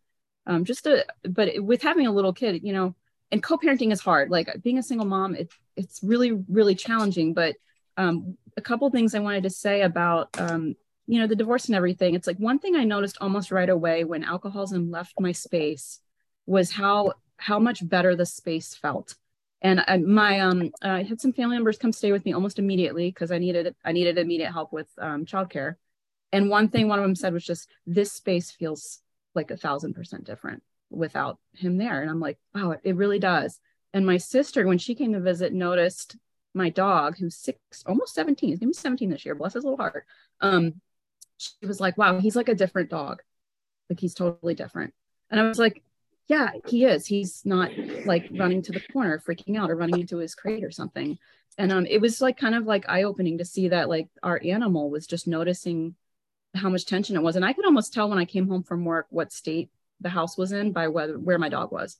[0.47, 2.95] um just to but with having a little kid you know
[3.31, 4.29] and co-parenting is hard.
[4.29, 7.55] Like being a single mom it, it's really really challenging but
[7.97, 11.75] um a couple things i wanted to say about um you know the divorce and
[11.75, 12.15] everything.
[12.15, 15.99] It's like one thing i noticed almost right away when alcoholism left my space
[16.45, 19.15] was how how much better the space felt
[19.63, 23.09] and I, my um I had some family members come stay with me almost immediately
[23.09, 25.75] because I needed I needed immediate help with um, childcare.
[26.33, 29.01] And one thing one of them said was just this space feels
[29.33, 32.01] like a thousand percent different without him there.
[32.01, 33.59] And I'm like, wow, it really does.
[33.93, 36.17] And my sister, when she came to visit, noticed
[36.53, 39.77] my dog, who's six, almost 17, he's gonna be 17 this year, bless his little
[39.77, 40.05] heart.
[40.41, 40.81] Um,
[41.37, 43.21] she was like, wow, he's like a different dog.
[43.89, 44.93] Like he's totally different.
[45.29, 45.81] And I was like,
[46.27, 47.05] yeah, he is.
[47.05, 47.71] He's not
[48.05, 51.17] like running to the corner, freaking out, or running into his crate or something.
[51.57, 54.39] And um, it was like kind of like eye opening to see that like our
[54.43, 55.95] animal was just noticing
[56.55, 57.35] how much tension it was.
[57.35, 59.69] And I could almost tell when I came home from work what state
[59.99, 61.97] the house was in by whether where my dog was.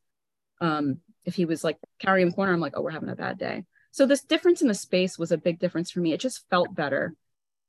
[0.62, 3.38] Um, if he was like carrying the corner, I'm like, oh, we're having a bad
[3.38, 3.66] day.
[3.92, 6.14] So this difference in the space was a big difference for me.
[6.14, 7.14] It just felt better.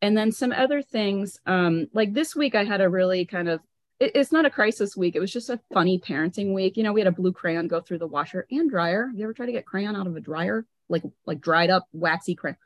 [0.01, 3.61] And then some other things, um, like this week, I had a really kind of
[4.05, 5.17] it, it's not a crisis week.
[5.17, 6.77] It was just a funny parenting week.
[6.77, 9.11] You know, we had a blue crayon go through the washer and dryer.
[9.15, 10.67] You ever try to get crayon out of a dryer?
[10.89, 12.59] Like like dried up waxy crayon.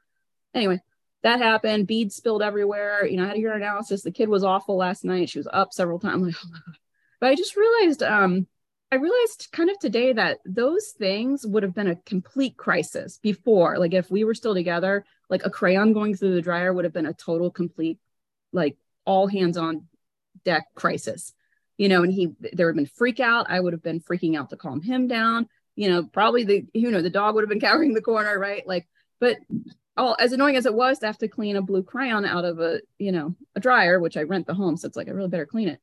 [0.54, 0.80] Anyway,
[1.22, 1.86] that happened.
[1.86, 3.06] Beads spilled everywhere.
[3.06, 4.02] You know, I had a urinalysis.
[4.02, 5.30] The kid was awful last night.
[5.30, 6.14] She was up several times.
[6.14, 6.76] I'm like, oh my God.
[7.20, 8.46] But I just realized, um,
[8.90, 13.78] I realized kind of today that those things would have been a complete crisis before.
[13.78, 16.94] Like if we were still together, like a crayon going through the dryer would have
[16.94, 17.98] been a total complete,
[18.52, 19.88] like all hands on
[20.44, 21.32] deck crisis.
[21.76, 23.46] You know and he there would have been freak out.
[23.48, 25.48] I would have been freaking out to calm him down.
[25.76, 28.66] You know probably the you know the dog would have been cowering the corner right?
[28.66, 28.88] Like
[29.20, 29.36] but
[29.96, 32.60] all as annoying as it was to have to clean a blue crayon out of
[32.60, 35.28] a you know a dryer which i rent the home so it's like i really
[35.28, 35.80] better clean it.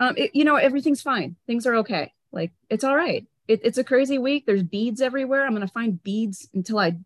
[0.00, 1.36] Um it, you know everything's fine.
[1.46, 2.12] Things are okay.
[2.32, 3.26] Like it's all right.
[3.48, 4.46] It, it's a crazy week.
[4.46, 5.44] There's beads everywhere.
[5.44, 6.96] I'm gonna find beads until i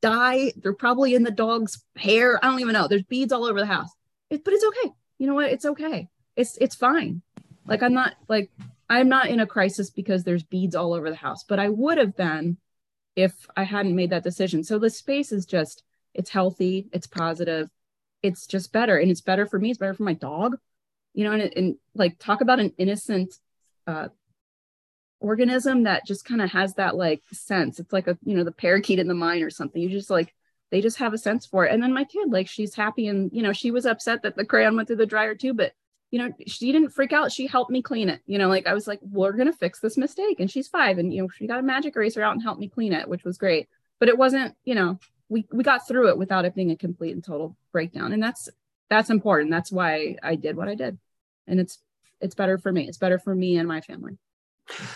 [0.00, 0.52] die.
[0.56, 2.38] They're probably in the dog's hair.
[2.42, 2.86] I don't even know.
[2.86, 3.90] There's beads all over the house.
[4.28, 4.92] It, but it's okay.
[5.18, 5.50] You know what?
[5.50, 7.22] It's okay it's it's fine.
[7.66, 8.50] Like i'm not like
[8.88, 11.98] i'm not in a crisis because there's beads all over the house but i would
[11.98, 12.56] have been
[13.16, 14.62] if i hadn't made that decision.
[14.62, 15.82] So the space is just
[16.14, 17.68] it's healthy it's positive
[18.22, 20.56] it's just better and it's better for me it's better for my dog.
[21.14, 23.34] You know and, and like talk about an innocent
[23.86, 24.08] uh
[25.20, 27.80] organism that just kind of has that like sense.
[27.80, 29.80] It's like a you know the parakeet in the mine or something.
[29.80, 30.34] You just like
[30.70, 31.72] they just have a sense for it.
[31.72, 34.44] And then my kid like she's happy and you know she was upset that the
[34.44, 35.72] crayon went through the dryer too but
[36.10, 37.32] you know, she didn't freak out.
[37.32, 38.20] She helped me clean it.
[38.26, 40.40] You know, like I was like, we're going to fix this mistake.
[40.40, 40.98] And she's five.
[40.98, 43.24] And, you know, she got a magic eraser out and helped me clean it, which
[43.24, 43.68] was great.
[43.98, 47.14] But it wasn't, you know, we, we got through it without it being a complete
[47.14, 48.12] and total breakdown.
[48.12, 48.48] And that's,
[48.88, 49.50] that's important.
[49.50, 50.98] That's why I did what I did.
[51.46, 51.80] And it's,
[52.20, 52.86] it's better for me.
[52.86, 54.18] It's better for me and my family.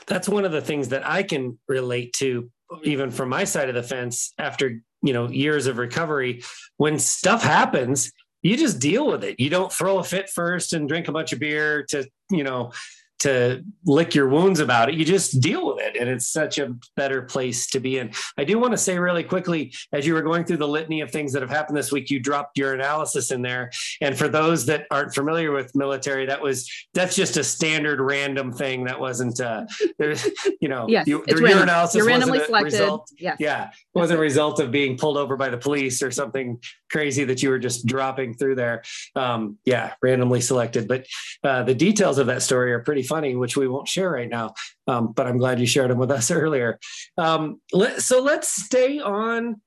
[0.06, 2.50] That's one of the things that I can relate to,
[2.82, 4.32] even from my side of the fence.
[4.38, 6.42] After you know years of recovery,
[6.76, 8.12] when stuff happens,
[8.42, 9.38] you just deal with it.
[9.38, 12.72] You don't throw a fit first and drink a bunch of beer to you know
[13.20, 14.94] to lick your wounds about it.
[14.94, 15.96] You just deal with it.
[15.96, 18.12] And it's such a better place to be in.
[18.38, 21.10] I do want to say really quickly, as you were going through the litany of
[21.10, 23.70] things that have happened this week, you dropped urinalysis in there.
[24.00, 28.52] And for those that aren't familiar with military, that was, that's just a standard random
[28.52, 28.84] thing.
[28.84, 29.66] That wasn't, uh,
[29.98, 30.26] there's,
[30.60, 31.64] you know, yes, you, your random.
[31.64, 32.72] analysis You're randomly wasn't selected.
[32.72, 33.10] result.
[33.18, 33.36] Yes.
[33.38, 33.68] Yeah.
[33.68, 36.58] It wasn't a result of being pulled over by the police or something
[36.90, 38.82] crazy that you were just dropping through there.
[39.14, 39.92] Um, yeah.
[40.02, 40.88] Randomly selected.
[40.88, 41.06] But
[41.44, 44.54] uh, the details of that story are pretty funny, which we won't share right now.
[44.86, 46.78] Um, but I'm glad you shared them with us earlier.
[47.18, 49.60] Um, let, so let's stay on.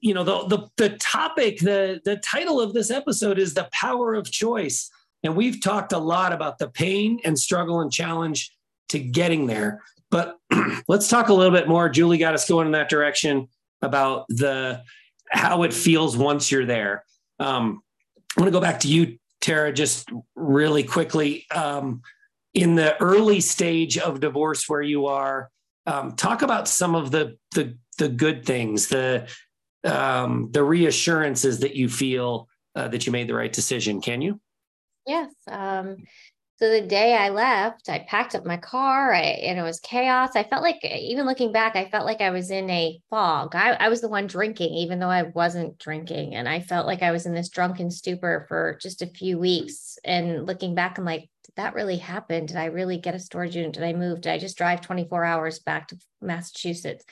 [0.00, 4.14] You know the the the topic the the title of this episode is the power
[4.14, 4.90] of choice,
[5.22, 8.50] and we've talked a lot about the pain and struggle and challenge
[8.88, 9.82] to getting there.
[10.10, 10.38] But
[10.88, 11.88] let's talk a little bit more.
[11.88, 13.48] Julie got us going in that direction
[13.80, 14.82] about the
[15.30, 17.04] how it feels once you're there.
[17.38, 17.82] Um,
[18.36, 21.46] I want to go back to you, Tara, just really quickly.
[21.54, 22.02] Um,
[22.54, 25.50] in the early stage of divorce where you are
[25.86, 29.28] um, talk about some of the the the good things the
[29.84, 34.00] um, the reassurances that you feel uh, that you made the right decision.
[34.00, 34.40] Can you?
[35.06, 35.96] Yes um,
[36.60, 40.36] so the day I left, I packed up my car I, and it was chaos.
[40.36, 43.54] I felt like, even looking back, I felt like I was in a fog.
[43.54, 46.34] I, I was the one drinking, even though I wasn't drinking.
[46.34, 49.98] And I felt like I was in this drunken stupor for just a few weeks.
[50.04, 52.44] And looking back, I'm like, did that really happen?
[52.44, 53.72] Did I really get a storage unit?
[53.72, 54.20] Did I move?
[54.20, 57.06] Did I just drive 24 hours back to Massachusetts?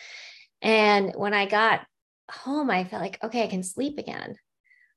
[0.61, 1.87] And when I got
[2.31, 4.37] home, I felt like, okay, I can sleep again.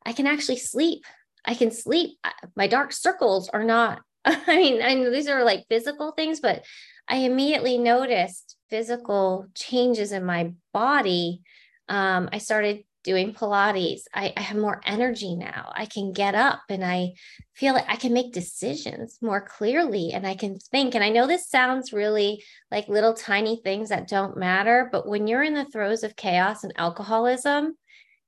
[0.06, 1.06] I can actually sleep.
[1.45, 2.18] I can sleep.
[2.57, 6.64] My dark circles are not I mean, I know these are like physical things, but
[7.07, 11.41] I immediately noticed physical changes in my body.
[11.89, 14.02] Um, I started doing Pilates.
[14.14, 15.72] I, I, have more energy now.
[15.76, 17.14] I can get up and I
[17.56, 20.93] feel like I can make decisions more clearly and I can think.
[20.93, 25.27] And I know this sounds really like little tiny things that don't matter, but when
[25.27, 27.76] you're in the throes of chaos and alcoholism,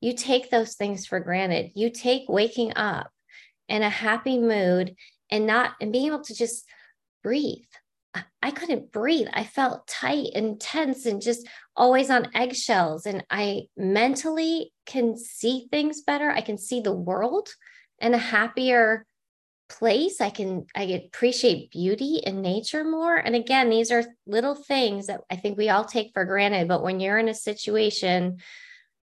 [0.02, 1.72] you take those things for granted.
[1.76, 3.11] You take waking up
[3.70, 4.95] in a happy mood
[5.34, 6.64] and not and being able to just
[7.24, 7.66] breathe.
[8.44, 9.28] I couldn't breathe.
[9.34, 13.08] I felt tight and tense and just always on eggshells.
[13.08, 16.30] And I mentally can see things better.
[16.30, 17.50] I can see the world
[18.00, 19.08] in a happier
[19.70, 20.22] place.
[20.22, 23.16] I can I appreciate beauty and nature more.
[23.16, 26.68] And again, these are little things that I think we all take for granted.
[26.68, 28.38] But when you're in a situation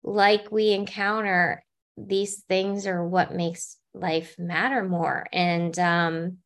[0.02, 1.64] like we encounter,
[1.96, 5.26] these things are what makes life matter more.
[5.32, 6.38] And um,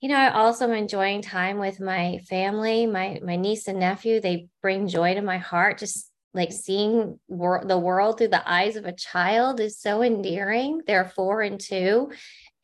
[0.00, 4.20] you know, I also am enjoying time with my family, my my niece and nephew.
[4.20, 5.78] They bring joy to my heart.
[5.78, 10.80] Just like seeing wor- the world through the eyes of a child is so endearing.
[10.86, 12.10] They're four and two,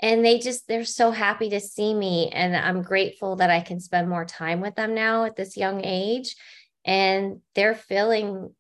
[0.01, 3.79] and they just they're so happy to see me, and I'm grateful that I can
[3.79, 6.35] spend more time with them now at this young age,
[6.85, 8.53] and they're filling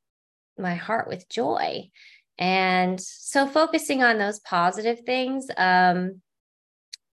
[0.57, 1.91] my heart with joy.
[2.39, 6.20] And so focusing on those positive things, um,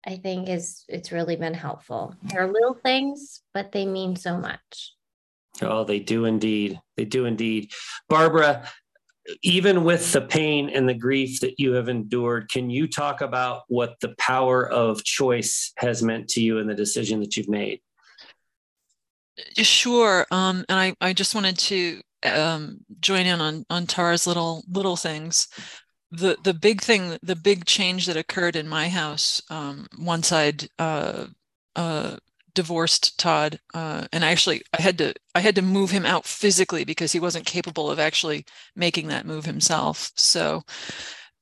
[0.06, 2.14] I think is it's really been helpful.
[2.22, 4.94] They're little things, but they mean so much.
[5.60, 6.80] Oh, they do indeed.
[6.97, 7.70] They do indeed.
[8.09, 8.66] Barbara,
[9.42, 13.62] even with the pain and the grief that you have endured, can you talk about
[13.68, 17.80] what the power of choice has meant to you in the decision that you've made?
[19.56, 20.26] Sure.
[20.30, 24.96] Um, and I, I just wanted to um, join in on on Tara's little little
[24.96, 25.48] things.
[26.12, 30.68] The the big thing, the big change that occurred in my house um, once I'd
[30.78, 31.26] uh,
[31.76, 32.16] uh,
[32.54, 36.84] divorced Todd, uh, and actually I had to I had to move him out physically
[36.84, 38.44] because he wasn't capable of actually
[38.76, 40.10] making that move himself.
[40.16, 40.62] So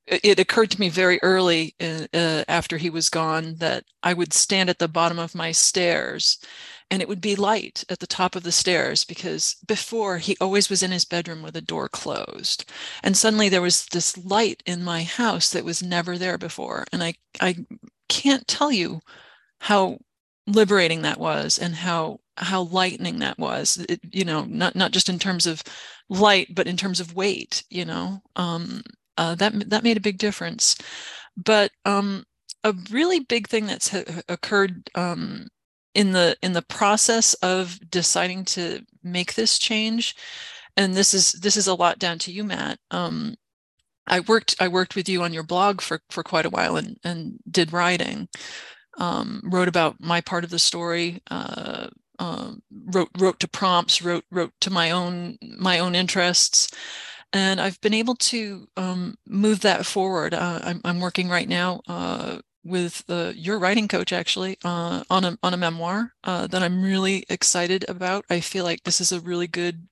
[0.07, 4.33] it occurred to me very early in, uh, after he was gone that I would
[4.33, 6.39] stand at the bottom of my stairs
[6.91, 10.69] and it would be light at the top of the stairs because before he always
[10.69, 12.65] was in his bedroom with the door closed.
[13.03, 17.03] And suddenly there was this light in my house that was never there before and
[17.03, 17.55] i i
[18.07, 19.01] can't tell you
[19.61, 19.99] how
[20.47, 23.77] liberating that was and how how lightening that was.
[23.89, 25.63] It, you know not not just in terms of
[26.09, 28.21] light but in terms of weight you know?
[28.35, 28.81] Um,
[29.17, 30.75] uh, that that made a big difference.
[31.37, 32.25] But um,
[32.63, 35.47] a really big thing that's ha- occurred um,
[35.95, 40.15] in the in the process of deciding to make this change
[40.77, 43.35] and this is this is a lot down to you matt um,
[44.07, 46.97] i worked i worked with you on your blog for for quite a while and
[47.03, 48.27] and did writing
[48.99, 51.87] um, wrote about my part of the story, uh,
[52.19, 56.69] um, wrote wrote to prompts, wrote wrote to my own my own interests,
[57.33, 60.33] and I've been able to um, move that forward.
[60.33, 62.39] Uh, I'm, I'm working right now uh,
[62.69, 66.81] with uh, your writing coach actually uh, on a on a memoir uh, that I'm
[66.83, 68.25] really excited about.
[68.29, 69.87] I feel like this is a really good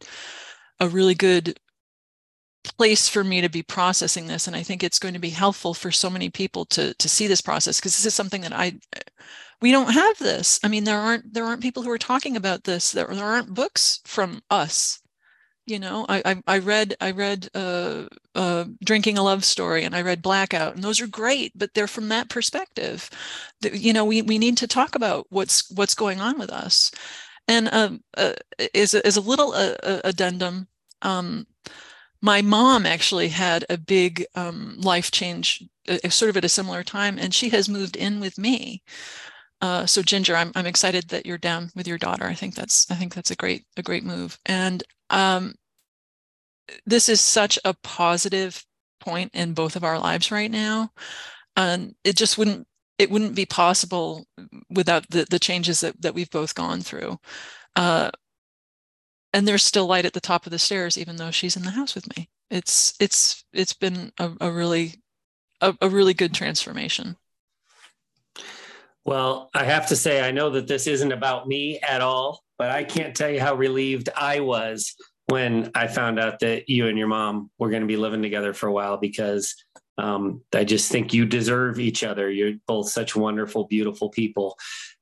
[0.80, 1.60] a really good
[2.64, 5.74] place for me to be processing this and i think it's going to be helpful
[5.74, 8.78] for so many people to to see this process because this is something that i
[9.62, 12.64] we don't have this i mean there aren't there aren't people who are talking about
[12.66, 15.00] this there, there aren't books from us
[15.68, 19.96] you know i i, I read i read uh, uh, drinking a love story and
[19.96, 23.10] i read blackout and those are great but they're from that perspective.
[23.62, 26.92] That, you know we, we need to talk about what's what's going on with us.
[27.50, 28.34] And um, uh,
[28.74, 30.68] is, is a little uh, uh, addendum
[31.02, 31.48] um,
[32.22, 36.84] my mom actually had a big um, life change uh, sort of at a similar
[36.84, 38.84] time and she has moved in with me
[39.62, 42.26] uh, so ginger I'm, I'm excited that you're down with your daughter.
[42.26, 44.38] I think that's i think that's a great a great move.
[44.46, 45.56] And um,
[46.86, 48.64] this is such a positive
[49.00, 50.92] point in both of our lives right now.
[51.56, 52.68] And it just wouldn't
[53.00, 54.26] it wouldn't be possible
[54.70, 57.18] without the the changes that, that we've both gone through.
[57.76, 58.12] Uh,
[59.34, 61.72] and there's still light at the top of the stairs even though she's in the
[61.72, 62.30] house with me.
[62.52, 64.96] It's it's it's been a, a really
[65.62, 67.18] a, a really good transformation
[69.08, 72.70] well i have to say i know that this isn't about me at all but
[72.70, 74.94] i can't tell you how relieved i was
[75.28, 78.54] when i found out that you and your mom were going to be living together
[78.54, 79.56] for a while because
[79.98, 82.30] um, i just think you deserve each other.
[82.30, 84.56] You're both such wonderful beautiful people.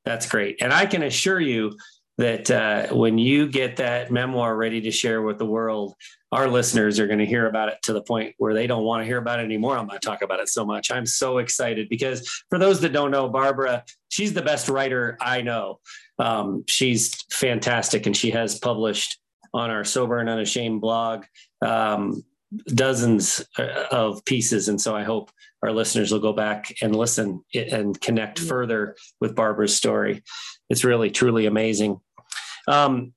[0.06, 0.61] That's great.
[0.61, 1.76] And i can assure you
[2.18, 5.96] that uh, when you get that memoir ready to share with the world,
[6.32, 9.02] our listeners are going to hear about it to the point where they don't want
[9.02, 9.78] to hear about it anymore.
[9.78, 10.92] I'm going to talk about it so much.
[10.92, 15.42] I'm so excited because for those that don't know, Barbara, she's the best writer I
[15.42, 15.80] know.
[16.20, 19.20] Um, she's fantastic, and she has published
[19.54, 21.26] on our Sober and Unashamed blog
[21.62, 22.24] um,
[22.68, 24.68] dozens uh, of pieces.
[24.68, 25.32] And so I hope
[25.64, 30.24] our listeners will go back and listen and connect further with Barbara's story.
[30.70, 32.00] It's really, truly amazing.
[32.68, 33.14] Um,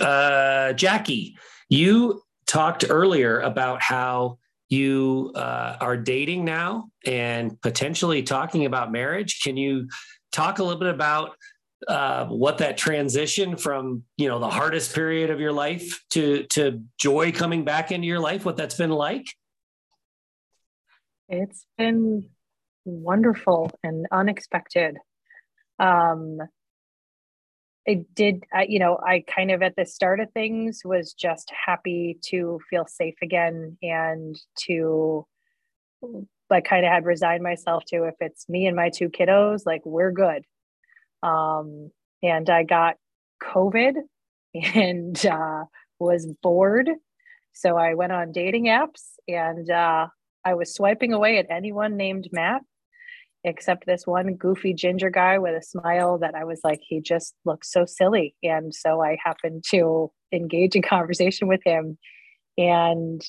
[0.00, 1.36] uh, Jackie,
[1.68, 9.40] you talked earlier about how you uh, are dating now and potentially talking about marriage.
[9.42, 9.88] Can you
[10.32, 11.32] talk a little bit about
[11.86, 16.82] uh, what that transition from you know the hardest period of your life to to
[16.98, 18.44] joy coming back into your life?
[18.44, 19.26] What that's been like?
[21.28, 22.30] It's been
[22.84, 24.96] wonderful and unexpected.
[25.78, 26.40] Um,
[27.88, 31.50] I did, I, you know, I kind of at the start of things was just
[31.66, 34.36] happy to feel safe again and
[34.66, 35.26] to
[36.50, 39.82] like kind of had resigned myself to if it's me and my two kiddos, like
[39.86, 40.44] we're good.
[41.22, 41.90] Um,
[42.22, 42.96] and I got
[43.42, 43.94] COVID
[44.74, 45.64] and uh,
[45.98, 46.90] was bored.
[47.52, 50.08] So I went on dating apps and uh,
[50.44, 52.62] I was swiping away at anyone named Matt
[53.48, 57.34] except this one goofy ginger guy with a smile that I was like, he just
[57.44, 58.34] looks so silly.
[58.42, 61.98] And so I happened to engage in conversation with him.
[62.56, 63.22] And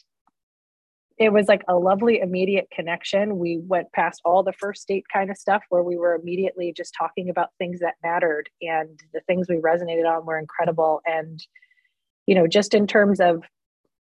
[1.17, 3.37] it was like a lovely immediate connection.
[3.37, 6.95] We went past all the first date kind of stuff where we were immediately just
[6.97, 8.49] talking about things that mattered.
[8.61, 11.01] And the things we resonated on were incredible.
[11.05, 11.43] And,
[12.25, 13.43] you know, just in terms of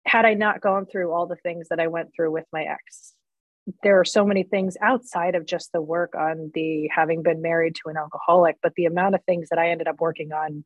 [0.05, 3.13] had I not gone through all the things that I went through with my ex,
[3.83, 7.75] there are so many things outside of just the work on the having been married
[7.75, 10.63] to an alcoholic, but the amount of things that I ended up working on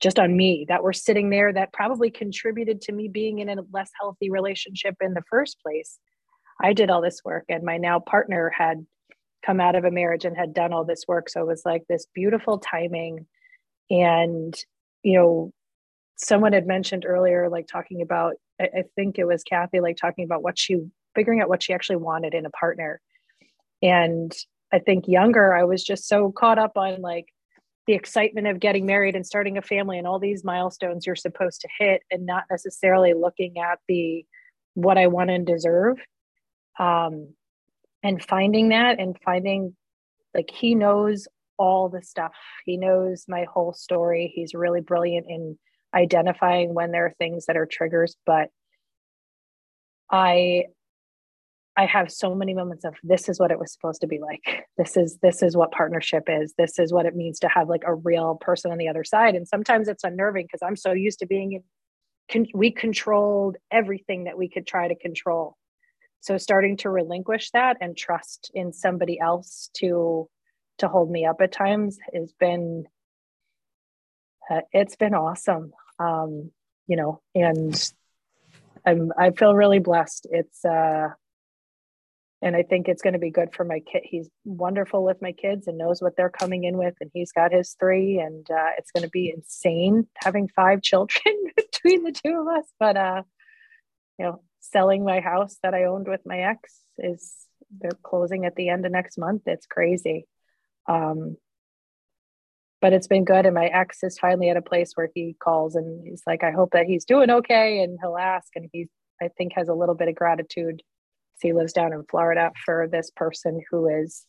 [0.00, 3.62] just on me that were sitting there that probably contributed to me being in a
[3.72, 5.98] less healthy relationship in the first place.
[6.62, 8.86] I did all this work, and my now partner had
[9.44, 11.28] come out of a marriage and had done all this work.
[11.28, 13.26] So it was like this beautiful timing.
[13.90, 14.54] And,
[15.02, 15.52] you know,
[16.16, 20.42] someone had mentioned earlier, like talking about, I, think it was Kathy, like talking about
[20.42, 20.78] what she
[21.18, 23.00] figuring out what she actually wanted in a partner.
[23.82, 24.32] And
[24.72, 27.26] I think younger, I was just so caught up on like
[27.88, 31.60] the excitement of getting married and starting a family and all these milestones you're supposed
[31.62, 34.24] to hit, and not necessarily looking at the
[34.74, 35.96] what I want and deserve.
[36.78, 37.34] Um,
[38.04, 39.74] and finding that and finding
[40.34, 41.26] like he knows
[41.56, 42.30] all the stuff.
[42.64, 44.30] He knows my whole story.
[44.32, 45.58] He's really brilliant in
[45.92, 48.50] identifying when there are things that are triggers, but
[50.10, 50.66] I
[51.78, 54.66] I have so many moments of this is what it was supposed to be like.
[54.76, 56.52] This is this is what partnership is.
[56.58, 59.36] This is what it means to have like a real person on the other side.
[59.36, 61.62] And sometimes it's unnerving because I'm so used to being
[62.34, 62.46] in.
[62.52, 65.56] We controlled everything that we could try to control.
[66.20, 70.28] so starting to relinquish that and trust in somebody else to
[70.78, 72.86] to hold me up at times has been
[74.50, 76.50] uh, it's been awesome um
[76.86, 77.92] you know and
[78.86, 81.08] i'm i feel really blessed it's uh
[82.40, 84.02] and I think it's going to be good for my kid.
[84.04, 87.52] He's wonderful with my kids and knows what they're coming in with, and he's got
[87.52, 92.40] his three, and uh, it's going to be insane having five children between the two
[92.40, 92.66] of us.
[92.78, 93.22] But uh,
[94.18, 97.34] you know, selling my house that I owned with my ex is
[97.80, 99.42] they're closing at the end of next month.
[99.46, 100.26] It's crazy.
[100.88, 101.36] Um,
[102.80, 103.44] but it's been good.
[103.44, 106.52] And my ex is finally at a place where he calls and he's like, I
[106.52, 107.82] hope that he's doing okay.
[107.82, 108.48] And he'll ask.
[108.54, 108.88] And he,
[109.20, 110.82] I think, has a little bit of gratitude
[111.40, 114.24] he lives down in Florida for this person who is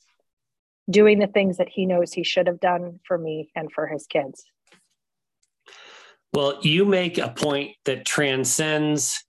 [0.89, 4.07] doing the things that he knows he should have done for me and for his
[4.07, 4.43] kids.
[6.33, 9.23] Well, you make a point that transcends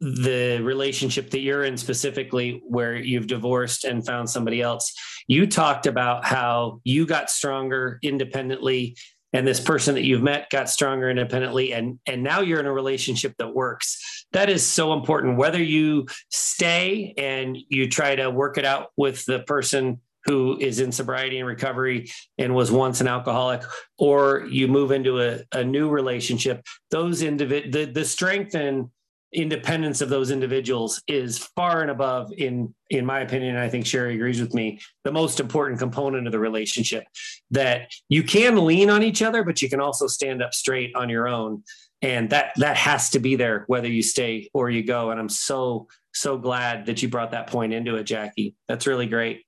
[0.00, 4.94] the relationship that you're in specifically where you've divorced and found somebody else.
[5.26, 8.96] You talked about how you got stronger independently
[9.32, 12.72] and this person that you've met got stronger independently and and now you're in a
[12.72, 14.26] relationship that works.
[14.32, 15.38] That is so important.
[15.38, 20.80] Whether you stay and you try to work it out with the person who is
[20.80, 23.62] in sobriety and recovery and was once an alcoholic
[23.98, 28.90] or you move into a, a new relationship those individ the, the strength and
[29.32, 34.14] independence of those individuals is far and above in in my opinion i think Sheri
[34.14, 37.04] agrees with me the most important component of the relationship
[37.50, 41.08] that you can lean on each other but you can also stand up straight on
[41.08, 41.62] your own.
[42.00, 45.10] And that that has to be there whether you stay or you go.
[45.10, 48.54] And i'm so so glad that you brought that point into it jackie.
[48.68, 49.44] That's really great.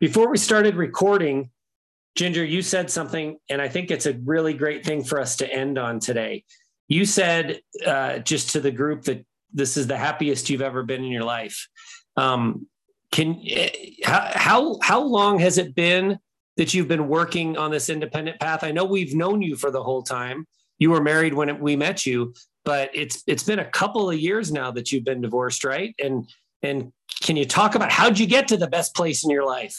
[0.00, 1.50] Before we started recording
[2.14, 5.50] ginger you said something and i think it's a really great thing for us to
[5.50, 6.44] end on today
[6.92, 11.02] you said uh, just to the group that this is the happiest you've ever been
[11.02, 11.68] in your life.
[12.16, 12.66] Um,
[13.10, 13.70] can eh,
[14.04, 16.18] how, how how long has it been
[16.58, 18.62] that you've been working on this independent path?
[18.62, 20.46] I know we've known you for the whole time.
[20.78, 24.52] You were married when we met you, but it's it's been a couple of years
[24.52, 25.94] now that you've been divorced, right?
[26.02, 26.28] And
[26.62, 26.92] and
[27.22, 29.76] can you talk about how'd you get to the best place in your life?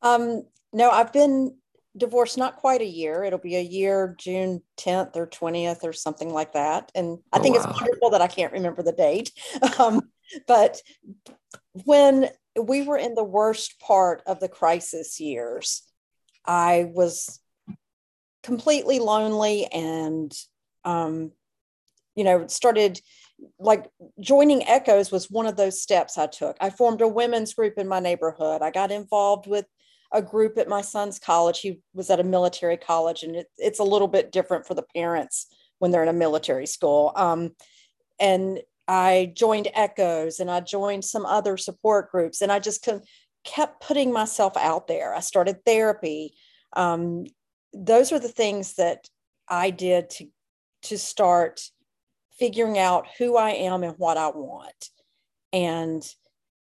[0.00, 1.56] Um, no, I've been
[1.98, 3.24] divorced not quite a year.
[3.24, 6.90] It'll be a year, June 10th or 20th or something like that.
[6.94, 7.64] And I oh, think wow.
[7.64, 9.32] it's wonderful that I can't remember the date.
[9.78, 10.10] Um,
[10.46, 10.80] but
[11.84, 12.30] when
[12.60, 15.82] we were in the worst part of the crisis years,
[16.44, 17.40] I was
[18.42, 20.32] completely lonely and,
[20.84, 21.32] um,
[22.14, 23.00] you know, started
[23.58, 23.86] like
[24.20, 26.56] joining Echoes was one of those steps I took.
[26.60, 28.62] I formed a women's group in my neighborhood.
[28.62, 29.66] I got involved with
[30.12, 31.60] a group at my son's college.
[31.60, 34.84] He was at a military college, and it, it's a little bit different for the
[34.94, 35.46] parents
[35.78, 37.12] when they're in a military school.
[37.14, 37.50] Um,
[38.18, 42.88] and I joined Echoes and I joined some other support groups, and I just
[43.44, 45.14] kept putting myself out there.
[45.14, 46.34] I started therapy.
[46.74, 47.26] Um,
[47.72, 49.08] those are the things that
[49.48, 50.26] I did to
[50.82, 51.60] to start
[52.38, 54.90] figuring out who I am and what I want.
[55.52, 56.02] And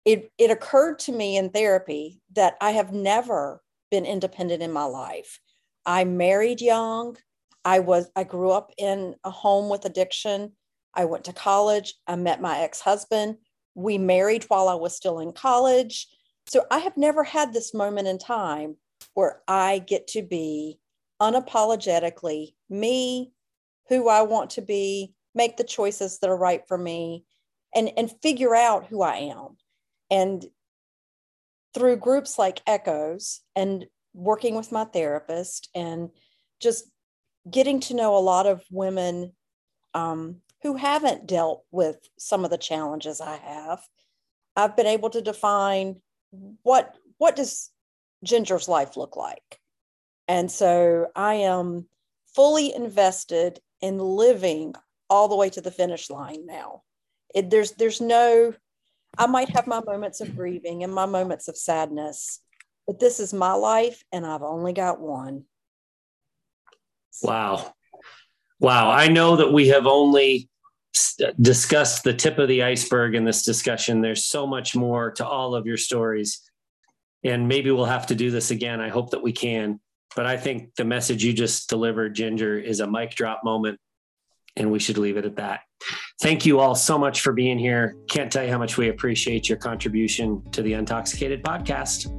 [0.09, 3.61] it, it occurred to me in therapy that I have never
[3.91, 5.39] been independent in my life.
[5.85, 7.19] I married young.
[7.63, 10.53] I was I grew up in a home with addiction.
[10.95, 11.93] I went to college.
[12.07, 13.37] I met my ex-husband.
[13.75, 16.09] We married while I was still in college.
[16.47, 18.77] So I have never had this moment in time
[19.13, 20.79] where I get to be
[21.21, 23.33] unapologetically me,
[23.91, 27.27] who I want to be, make the choices that are right for me,
[27.75, 29.59] and, and figure out who I am.
[30.11, 30.45] And
[31.75, 36.11] through groups like Echoes and working with my therapist and
[36.61, 36.91] just
[37.51, 39.33] getting to know a lot of women
[39.95, 43.81] um, who haven't dealt with some of the challenges I have,
[44.57, 46.01] I've been able to define
[46.63, 47.71] what what does
[48.25, 49.61] Ginger's life look like.
[50.27, 51.89] And so I am
[52.35, 54.75] fully invested in living
[55.09, 56.83] all the way to the finish line now.
[57.35, 58.55] It, there's there's no
[59.17, 62.41] I might have my moments of grieving and my moments of sadness,
[62.87, 65.45] but this is my life and I've only got one.
[67.23, 67.73] Wow.
[68.61, 68.91] Wow.
[68.91, 70.49] I know that we have only
[71.41, 74.01] discussed the tip of the iceberg in this discussion.
[74.01, 76.41] There's so much more to all of your stories.
[77.25, 78.81] And maybe we'll have to do this again.
[78.81, 79.81] I hope that we can.
[80.15, 83.79] But I think the message you just delivered, Ginger, is a mic drop moment.
[84.59, 85.61] And we should leave it at that.
[86.21, 87.97] Thank you all so much for being here.
[88.09, 92.13] Can't tell you how much we appreciate your contribution to the Untoxicated podcast.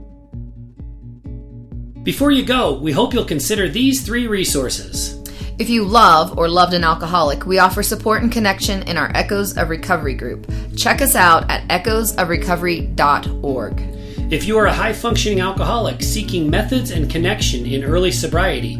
[2.03, 5.19] Before you go, we hope you'll consider these three resources.
[5.59, 9.57] If you love or loved an alcoholic, we offer support and connection in our Echoes
[9.57, 10.49] of Recovery group.
[10.77, 13.81] Check us out at echoesofrecovery.org.
[14.31, 18.79] If you are a high functioning alcoholic seeking methods and connection in early sobriety,